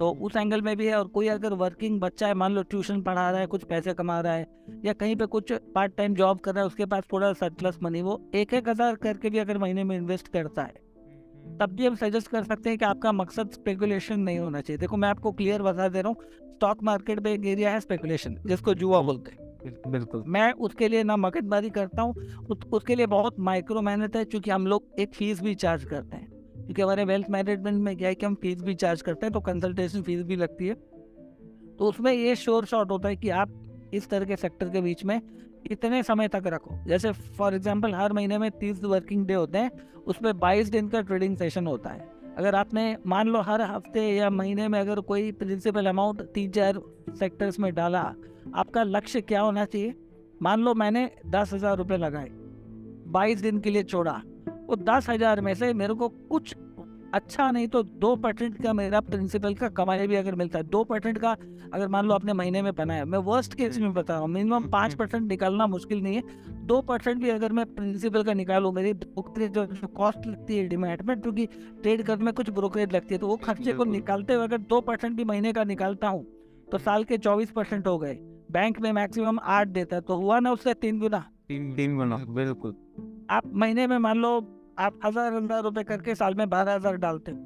[0.00, 3.00] तो उस एंगल में भी है, और कोई अगर वर्किंग बच्चा है, मान लो ट्यूशन
[3.02, 4.46] पढ़ा रहा है, कुछ पैसे कमा रहा है,
[4.84, 8.02] या कहीं पे कुछ पार्ट टाइम जॉब कर रहा है, उसके पास थोड़ा सरप्लस मनी
[8.02, 10.87] वो एक एक हज़ार करके भी अगर महीने में इन्वेस्ट करता है
[11.60, 14.96] तब भी हम सजेस्ट कर सकते हैं कि आपका मकसद स्पेकुलेशन नहीं होना चाहिए। देखो
[14.96, 16.16] मैं आपको क्लियर बता दे रहा हूँ
[16.54, 19.46] स्टॉक मार्केट में एक एरिया है स्पेकुलेशन जिसको जुआ बोलते हैं।
[19.90, 22.14] बिल्कुल। मैं उसके लिए ना मगजबारी करता हूँ
[22.50, 26.16] उस, उसके लिए बहुत माइक्रो मेहनत है क्योंकि हम लोग एक फ़ीस भी चार्ज करते
[26.16, 29.32] हैं। क्योंकि हमारे वेल्थ मैनेजमेंट में क्या है कि हम फ़ीस भी चार्ज करते हैं
[29.32, 33.90] तो कंसल्टेशन फ़ीस भी लगती है। तो उसमें ये श्योर शॉर्ट होता है कि आप
[33.94, 35.20] इस तरह के सेक्टर के बीच में
[35.70, 39.70] इतने समय तक रखो। जैसे फॉर एग्ज़ाम्पल हर महीने में तीस वर्किंग डे होते हैं,
[40.06, 42.08] उसमें बाईस दिन का ट्रेडिंग सेशन होता है।
[42.38, 46.80] अगर आपने, मान लो हर हफ़्ते या महीने में अगर कोई प्रिंसिपल अमाउंट तीन चार
[47.18, 48.02] सेक्टर्स में डाला,
[48.54, 49.94] आपका लक्ष्य क्या होना चाहिए?
[50.42, 52.28] मान लो मैंने दस हज़ार रुपये लगाए,
[53.08, 54.20] बाईस दिन के लिए छोड़ा,
[54.66, 56.54] वो दस हज़ार में से मेरे को कुछ
[57.14, 60.82] अच्छा नहीं तो दो परसेंट का मेरा प्रिंसिपल का कमाई भी अगर मिलता है दो
[60.84, 61.30] परसेंट का
[61.74, 64.68] अगर मान लो आपने महीने में बनाया मैं वर्स्ट केस में बता रहा हूँ मिनिमम
[64.70, 66.22] पाँच परसेंट निकालना मुश्किल नहीं है।
[66.66, 71.02] दो परसेंट भी अगर मैं प्रिंसिपल का निकालूँ मेरी ब्रोकरेज जो कॉस्ट लगती है डिमेट
[71.02, 71.46] में क्योंकि
[71.82, 74.80] ट्रेड करने में कुछ ब्रोकरेज लगती है तो वो खर्चे को निकालते हुए अगर दो
[74.80, 76.24] परसेंट भी महीने का निकालता हूँ
[76.72, 78.14] तो साल के चौबीस परसेंट हो गए।
[78.52, 82.16] बैंक में मैक्सिमम आठ देता है तो हुआ ना उससे तीन गुना। तीन तीन गुना
[82.16, 82.74] बिल्कुल।
[83.30, 84.40] आप महीने में मान लो
[84.78, 87.38] आप हज़ार हज़ार रुपये करके साल में बारह हज़ार डालते हो।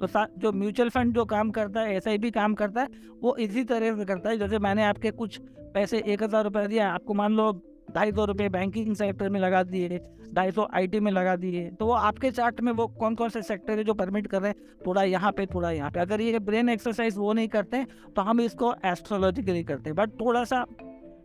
[0.00, 2.88] तो जो म्यूचुअल फंड जो काम करता है, ऐसा भी काम करता है,
[3.22, 5.40] वो इसी तरह से करता है, जैसे मैंने आपके कुछ
[5.74, 7.52] पैसे एक हज़ार रुपये दिया आपको मान लो
[7.94, 10.00] ढाई सौ रुपये बैंकिंग सेक्टर में लगा दिए,
[10.34, 13.42] ढाई सौ आई में लगा दिए तो वो आपके चार्ट में वो कौन कौन से
[13.44, 16.38] सेक्टर है जो परमिट कर रहे हैं, थोड़ा यहाँ पे, थोड़ा यहाँ पे। अगर ये
[16.40, 17.84] ब्रेन एक्सरसाइज वो नहीं करते
[18.16, 20.64] तो हम इसको एस्ट्रोलॉजिकली करते हैं। बट थोड़ा सा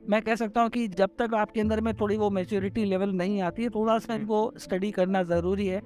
[0.03, 3.41] मैं कह सकता हूँ कि जब तक आपके अंदर में थोड़ी वो मेच्योरिटी लेवल नहीं
[3.41, 5.81] आती है थोड़ा सा इनको स्टडी करना ज़रूरी है।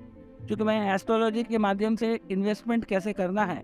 [0.48, 3.62] क्योंकि मैं एस्ट्रोलॉजी के माध्यम से इन्वेस्टमेंट कैसे करना है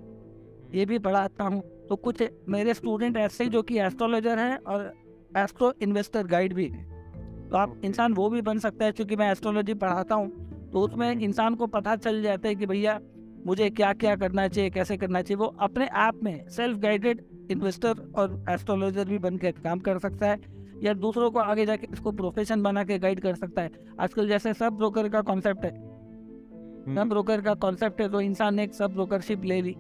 [0.76, 4.94] ये भी पढ़ाता हूँ। तो कुछ मेरे स्टूडेंट ऐसे जो कि एस्ट्रोलॉजर हैं और
[5.38, 9.32] एस्ट्रो इन्वेस्टर गाइड भी हैं। तो आप इंसान वो भी बन सकता है क्योंकि मैं
[9.32, 13.00] एस्ट्रोलॉजी पढ़ाता हूँ। तो उसमें इंसान को पता चल जाता है कि भैया
[13.46, 18.02] मुझे क्या क्या करना चाहिए कैसे करना चाहिए वो अपने आप में सेल्फ गाइडेड इन्वेस्टर
[18.16, 20.40] और एस्ट्रोलॉजर भी बन के काम कर सकता है
[20.84, 24.54] या दूसरों को आगे जाके इसको प्रोफेशन बना के गाइड कर सकता है। आजकल जैसे
[24.54, 28.74] सब ब्रोकर का कॉन्सेप्ट है। सब हम्म। ब्रोकर का कॉन्सेप्ट है तो इंसान ने एक
[28.74, 29.76] सब ब्रोकरशिप ले ली।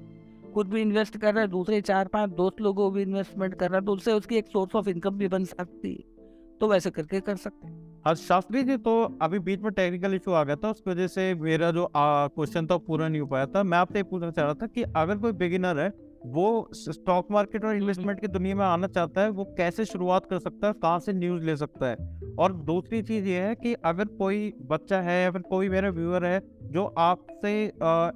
[0.53, 3.69] खुद भी इन्वेस्ट कर रहा है दूसरे चार पाँच दोस्त लोगों को भी इन्वेस्टमेंट कर
[3.69, 6.17] रहा है तो उससे उसकी एक सोर्स ऑफ़ इनकम भी बन सकती है।
[6.59, 8.91] तो वैसे करके कर सकते हैं। हाँ शास्त्री जी तो
[9.21, 12.77] अभी बीच में टेक्निकल इशू आ गया था उसकी वजह से मेरा जो क्वेश्चन था
[12.77, 15.79] पूरा नहीं हो पाया था। मैं आपसे पूछना चाह रहा था कि अगर कोई बिगिनर
[15.79, 15.89] है
[16.25, 20.39] वो स्टॉक मार्केट और इन्वेस्टमेंट की दुनिया में आना चाहता है, वो कैसे शुरुआत कर
[20.39, 21.95] सकता है, कहाँ से न्यूज़ ले सकता है?
[22.39, 26.25] और दूसरी चीज़ ये है कि अगर कोई बच्चा है या फिर कोई मेरा व्यूअर
[26.25, 27.51] है, जो आपसे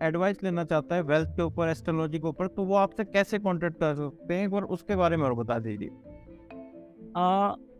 [0.07, 3.79] एडवाइस लेना चाहता है वेल्थ के ऊपर एस्ट्रोलॉजी के ऊपर तो वो आपसे कैसे कॉन्टेक्ट
[3.79, 5.89] कर सकते हैं बार उसके बारे में और बता दीजिए।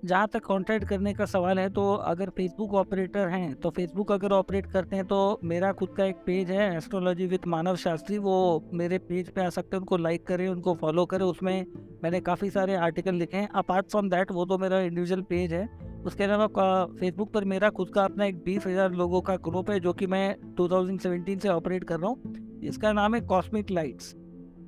[0.04, 4.32] जहाँ तक कॉन्टैक्ट करने का सवाल है तो अगर फेसबुक ऑपरेटर हैं तो फेसबुक अगर
[4.32, 8.34] ऑपरेट करते हैं तो मेरा खुद का एक पेज है एस्ट्रोलॉजी विद मानव शास्त्री वो
[8.74, 11.66] मेरे पेज पे आ सकते हैं उनको लाइक करें उनको फॉलो करें उसमें
[12.04, 15.68] मैंने काफ़ी सारे आर्टिकल लिखे हैं। अपार्ट फ्रॉम दैट वो तो मेरा इंडिविजुअल पेज है।
[16.06, 19.80] उसके अलावा फेसबुक पर मेरा खुद का अपना एक बीस हज़ार लोगों का ग्रुप है
[19.80, 24.14] जो कि मैं टू से ऑपरेट कर रहा हूँ। इसका नाम है कॉस्मिक लाइट्स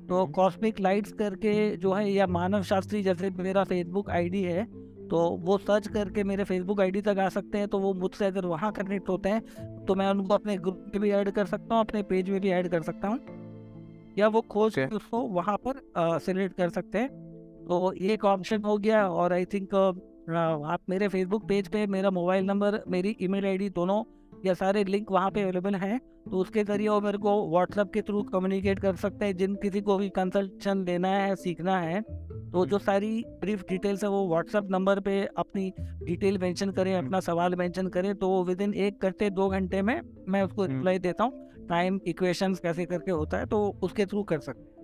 [0.08, 4.66] तो कॉस्मिक लाइट्स करके जो है या मानव शास्त्री जैसे मेरा फेसबुक आईडी है
[5.10, 8.46] तो वो सर्च करके मेरे फेसबुक आईडी तक आ सकते हैं तो वो मुझसे अगर
[8.46, 11.84] वहाँ कनेक्ट होते हैं तो मैं उनको अपने ग्रुप में भी ऐड कर सकता हूँ
[11.84, 13.18] अपने पेज में भी ऐड कर सकता हूँ।
[14.18, 15.80] या वो खोज के उसको वहाँ पर
[16.18, 17.08] सेलेक्ट कर सकते हैं।
[17.68, 19.74] तो एक ऑप्शन हो गया और आई थिंक
[20.66, 24.02] आप मेरे फेसबुक पेज पे मेरा मोबाइल नंबर मेरी ईमेल आईडी दोनों
[24.44, 25.98] या सारे लिंक वहाँ पे अवेलेबल हैं
[26.30, 29.80] तो उसके ज़रिए वो मेरे को व्हाट्सएप के थ्रू कम्युनिकेट कर सकते हैं। जिन किसी
[29.80, 32.00] को भी कंसल्टेशन लेना है सीखना है
[32.52, 35.72] तो जो सारी ब्रीफ डिटेल्स है वो व्हाट्सएप नंबर पे अपनी
[36.02, 40.00] डिटेल मेंशन करें अपना सवाल मेंशन करें तो विद इन एक घंटे दो घंटे में
[40.28, 44.40] मैं उसको रिप्लाई देता हूँ। टाइम इक्वेशन कैसे करके होता है तो उसके थ्रू कर
[44.40, 44.74] सकते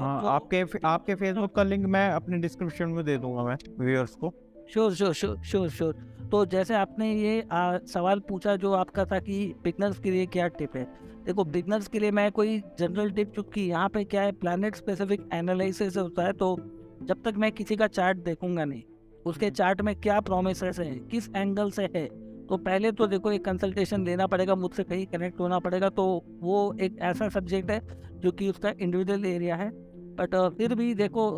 [0.00, 4.14] हाँ, तो, आपके आपके फेसबुक का लिंक मैं अपने डिस्क्रिप्शन में दे दूँगा मैं व्यूअर्स
[4.14, 4.32] को।
[4.72, 5.92] Sure sure sure sure sure
[6.30, 10.48] तो जैसे आपने ये आ, सवाल पूछा जो आपका था कि बिगनर्स के लिए क्या
[10.48, 10.84] टिप है?
[11.26, 15.28] देखो बिगनर्स के लिए मैं कोई जनरल टिप चूँकि यहाँ पे क्या है प्लानट स्पेसिफिक
[15.32, 16.56] एनालिसिस होता है तो
[17.02, 18.82] जब तक मैं किसी का चार्ट देखूँगा नहीं
[19.26, 22.06] उसके चार्ट में क्या प्रोमिस है किस एंगल से है
[22.46, 26.76] तो पहले तो देखो एक कंसल्टेशन लेना पड़ेगा मुझसे कहीं कनेक्ट होना पड़ेगा तो वो
[26.80, 27.80] एक ऐसा सब्जेक्ट है
[28.20, 29.70] जो कि उसका इंडिविजुअल एरिया है।
[30.16, 31.36] बट फिर भी देखो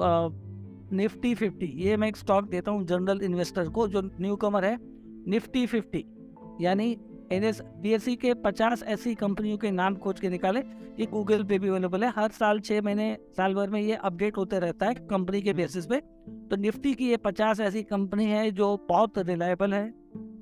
[0.92, 4.76] निफ्टी फिफ्टी ये मैं एक स्टॉक देता हूँ जनरल इन्वेस्टर को जो न्यू कमर है
[5.28, 6.04] निफ्टी फिफ्टी।
[6.60, 6.96] यानी
[7.32, 10.60] N S B S C के पचास ऐसी कंपनियों के नाम खोज के निकाले
[11.00, 14.36] ये गूगल पे भी अवेलेबल है। हर साल छः महीने साल भर में ये अपडेट
[14.36, 16.00] होते रहता है कंपनी के बेसिस पे।
[16.50, 19.86] तो निफ्टी की ये पचास ऐसी कंपनी है जो बहुत रिलायबल है।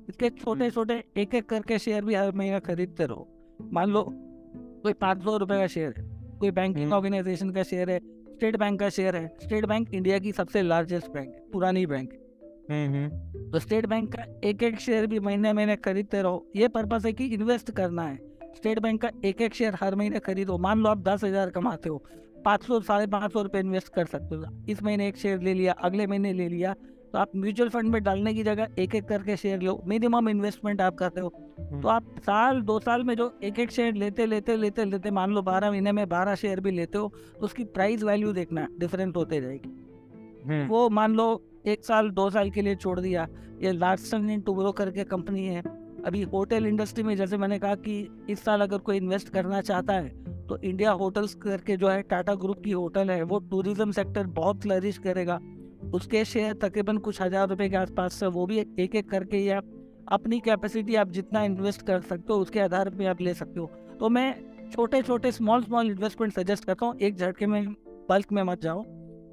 [0.09, 3.27] इसके छोटे छोटे एक एक करके शेयर भी हर महीना खरीदते रहो।
[3.73, 4.03] मान लो
[4.83, 6.05] कोई पाँच सौ रुपये का शेयर है
[6.39, 7.99] कोई बैंकिंग ऑर्गेनाइजेशन का शेयर है
[8.37, 12.11] स्टेट बैंक का शेयर है। स्टेट बैंक इंडिया की सबसे लार्जेस्ट बैंक है पुरानी बैंक
[12.69, 13.09] है।
[13.51, 17.13] तो स्टेट बैंक का एक एक शेयर भी महीने महीने खरीदते रहो। ये पर्पज है
[17.13, 18.17] कि इन्वेस्ट करना है।
[18.55, 21.89] स्टेट बैंक का एक एक शेयर हर महीने खरीदो। मान लो आप दस हज़ार कमाते
[21.89, 21.97] हो।
[22.45, 25.53] पाँच सौ साढ़े पाँच सौ रुपये इन्वेस्ट कर सकते हो। इस महीने एक शेयर ले
[25.53, 26.75] लिया अगले महीने ले लिया।
[27.13, 30.81] तो आप म्यूचुअल फंड में डालने की जगह एक एक करके शेयर लो। मिनिमम इन्वेस्टमेंट
[30.81, 31.31] आप करते हो।
[31.61, 35.11] हम्म। तो आप साल दो साल में जो एक एक शेयर लेते लेते लेते लेते
[35.11, 38.67] मान लो बारह महीने में बारह शेयर भी लेते हो तो उसकी प्राइस वैल्यू देखना
[38.79, 39.69] डिफरेंट होते जाएगी।
[40.45, 43.27] हम्म। वो मान लो एक साल दो साल के लिए छोड़ दिया।
[43.61, 45.63] ये लार्सन इन टूब्रो करके कंपनी है।
[46.05, 49.93] अभी होटल इंडस्ट्री में जैसे मैंने कहा कि इस साल अगर कोई इन्वेस्ट करना चाहता
[49.93, 50.09] है
[50.47, 54.61] तो इंडिया होटल्स करके जो है टाटा ग्रुप की होटल है वो टूरिज़्म सेक्टर बहुत
[54.61, 55.39] फ्लरिश करेगा।
[55.93, 59.61] उसके शेयर तकरीबन कुछ हज़ार रुपए के आसपास से वो भी एक एक करके या
[60.11, 63.69] अपनी कैपेसिटी आप जितना इन्वेस्ट कर सकते हो उसके आधार पर आप ले सकते हो।
[63.99, 64.33] तो मैं
[64.71, 67.73] छोटे छोटे स्मॉल स्मॉल इन्वेस्टमेंट सजेस्ट करता हूँ एक झटके में
[68.09, 68.83] बल्क में मत जाओ।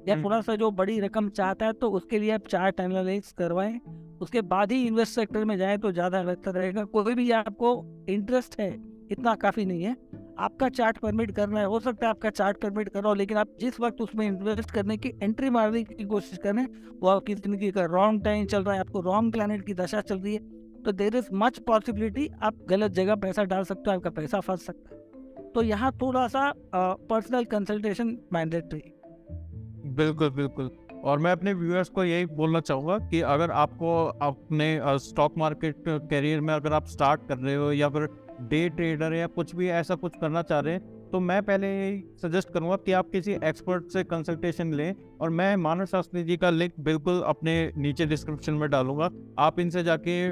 [0.07, 3.79] या थोड़ा सा जो बड़ी रकम चाहता है तो उसके लिए आप चार्ट एनालिस करवाएँ।
[4.21, 7.71] उसके बाद ही इन्वेस्ट सेक्टर में जाएँ तो ज़्यादा बेहतर रहेगा। कोई भी आपको
[8.09, 8.69] इंटरेस्ट है
[9.11, 9.95] इतना काफ़ी नहीं है।
[10.39, 13.79] आपका चार्ट परमिट करना है, हो सकता है आपका चार्ट परमिट करो, लेकिन आप जिस
[13.79, 16.65] वक्त उसमें इन्वेस्ट करने की एंट्री मारने की कोशिश करें
[17.01, 20.19] वो आपकी ज़िंदगी का रॉन्ग टाइम चल रहा है, आपको रॉन्ग प्लानट की दशा चल
[20.19, 24.09] रही है तो देर इज़ मच पॉसिबिलिटी आप गलत जगह पैसा डाल सकते हो, आपका
[24.11, 28.81] पैसा फंस सकता है। तो यहाँ थोड़ा सा पर्सनल कंसल्टेशन मैंडेटरी
[29.95, 30.69] बिल्कुल बिल्कुल।
[31.03, 34.67] और मैं अपने व्यूअर्स को यही बोलना चाहूँगा कि अगर आपको अपने
[34.99, 38.07] स्टॉक मार्केट करियर में अगर आप स्टार्ट कर रहे हो या फिर
[38.41, 42.03] डे ट्रेडर या कुछ भी ऐसा कुछ करना चाह रहे हैं तो मैं पहले यही
[42.21, 46.49] सजेस्ट करूँगा कि आप किसी एक्सपर्ट से कंसल्टेशन लें और मैं मानव शास्त्री जी का
[46.49, 49.09] लिंक बिल्कुल अपने नीचे डिस्क्रिप्शन में डालूँगा।
[49.39, 50.29] आप इनसे जाके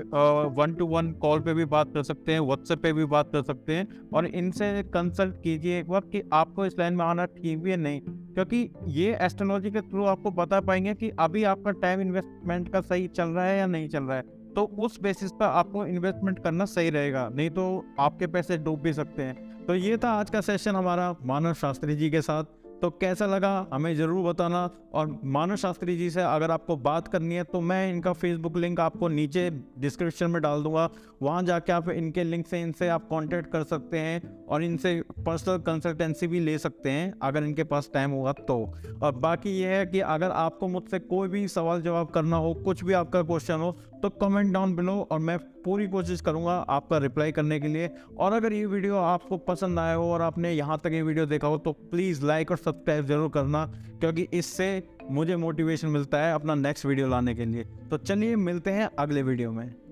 [0.57, 3.43] वन टू वन कॉल पे भी बात कर सकते हैं व्हाट्सएप पे भी बात कर
[3.43, 7.59] सकते हैं और इनसे कंसल्ट कीजिए एक बार कि आपको इस लाइन में आना ठीक
[7.59, 12.01] भी है नहीं। क्योंकि ये एस्ट्रोलॉजी के थ्रू आपको बता पाएँगे कि अभी आपका टाइम
[12.01, 14.23] इन्वेस्टमेंट का सही चल रहा है या नहीं चल रहा है।
[14.55, 18.93] तो उस बेसिस पर आपको इन्वेस्टमेंट करना सही रहेगा, नहीं तो आपके पैसे डूब भी
[18.93, 22.43] सकते हैं। तो ये था आज का सेशन हमारा मानव शास्त्री जी के साथ।
[22.83, 23.67] तो कैसा लगा?
[23.73, 27.89] हमें ज़रूर बताना। और मानव शास्त्री जी से अगर आपको बात करनी है तो मैं
[27.89, 30.89] इनका फेसबुक लिंक आपको नीचे डिस्क्रिप्शन में डाल दूँगा।
[31.21, 35.57] वहाँ जाके आप इनके लिंक से इनसे आप कांटेक्ट कर सकते हैं और इनसे पर्सनल
[35.61, 38.57] कंसल्टेंसी भी ले सकते हैं, अगर इनके पास टाइम होगा तो।
[39.01, 42.83] और बाकी ये है कि अगर आपको मुझसे कोई भी सवाल जवाब करना हो, कुछ
[42.83, 43.71] भी आपका क्वेश्चन हो
[44.03, 48.33] तो कमेंट डाउन बिलो और मैं पूरी कोशिश करूँगा आपका रिप्लाई करने के लिए। और
[48.33, 51.57] अगर ये वीडियो आपको पसंद आया हो और आपने यहाँ तक ये वीडियो देखा हो
[51.57, 53.65] तो प्लीज़ लाइक और सब्सक्राइब ज़रूर करना,
[53.99, 54.71] क्योंकि इससे
[55.11, 59.23] मुझे मोटिवेशन मिलता है अपना नेक्स्ट वीडियो लाने के लिए। तो चलिए मिलते हैं अगले
[59.23, 59.82] वीडियो में।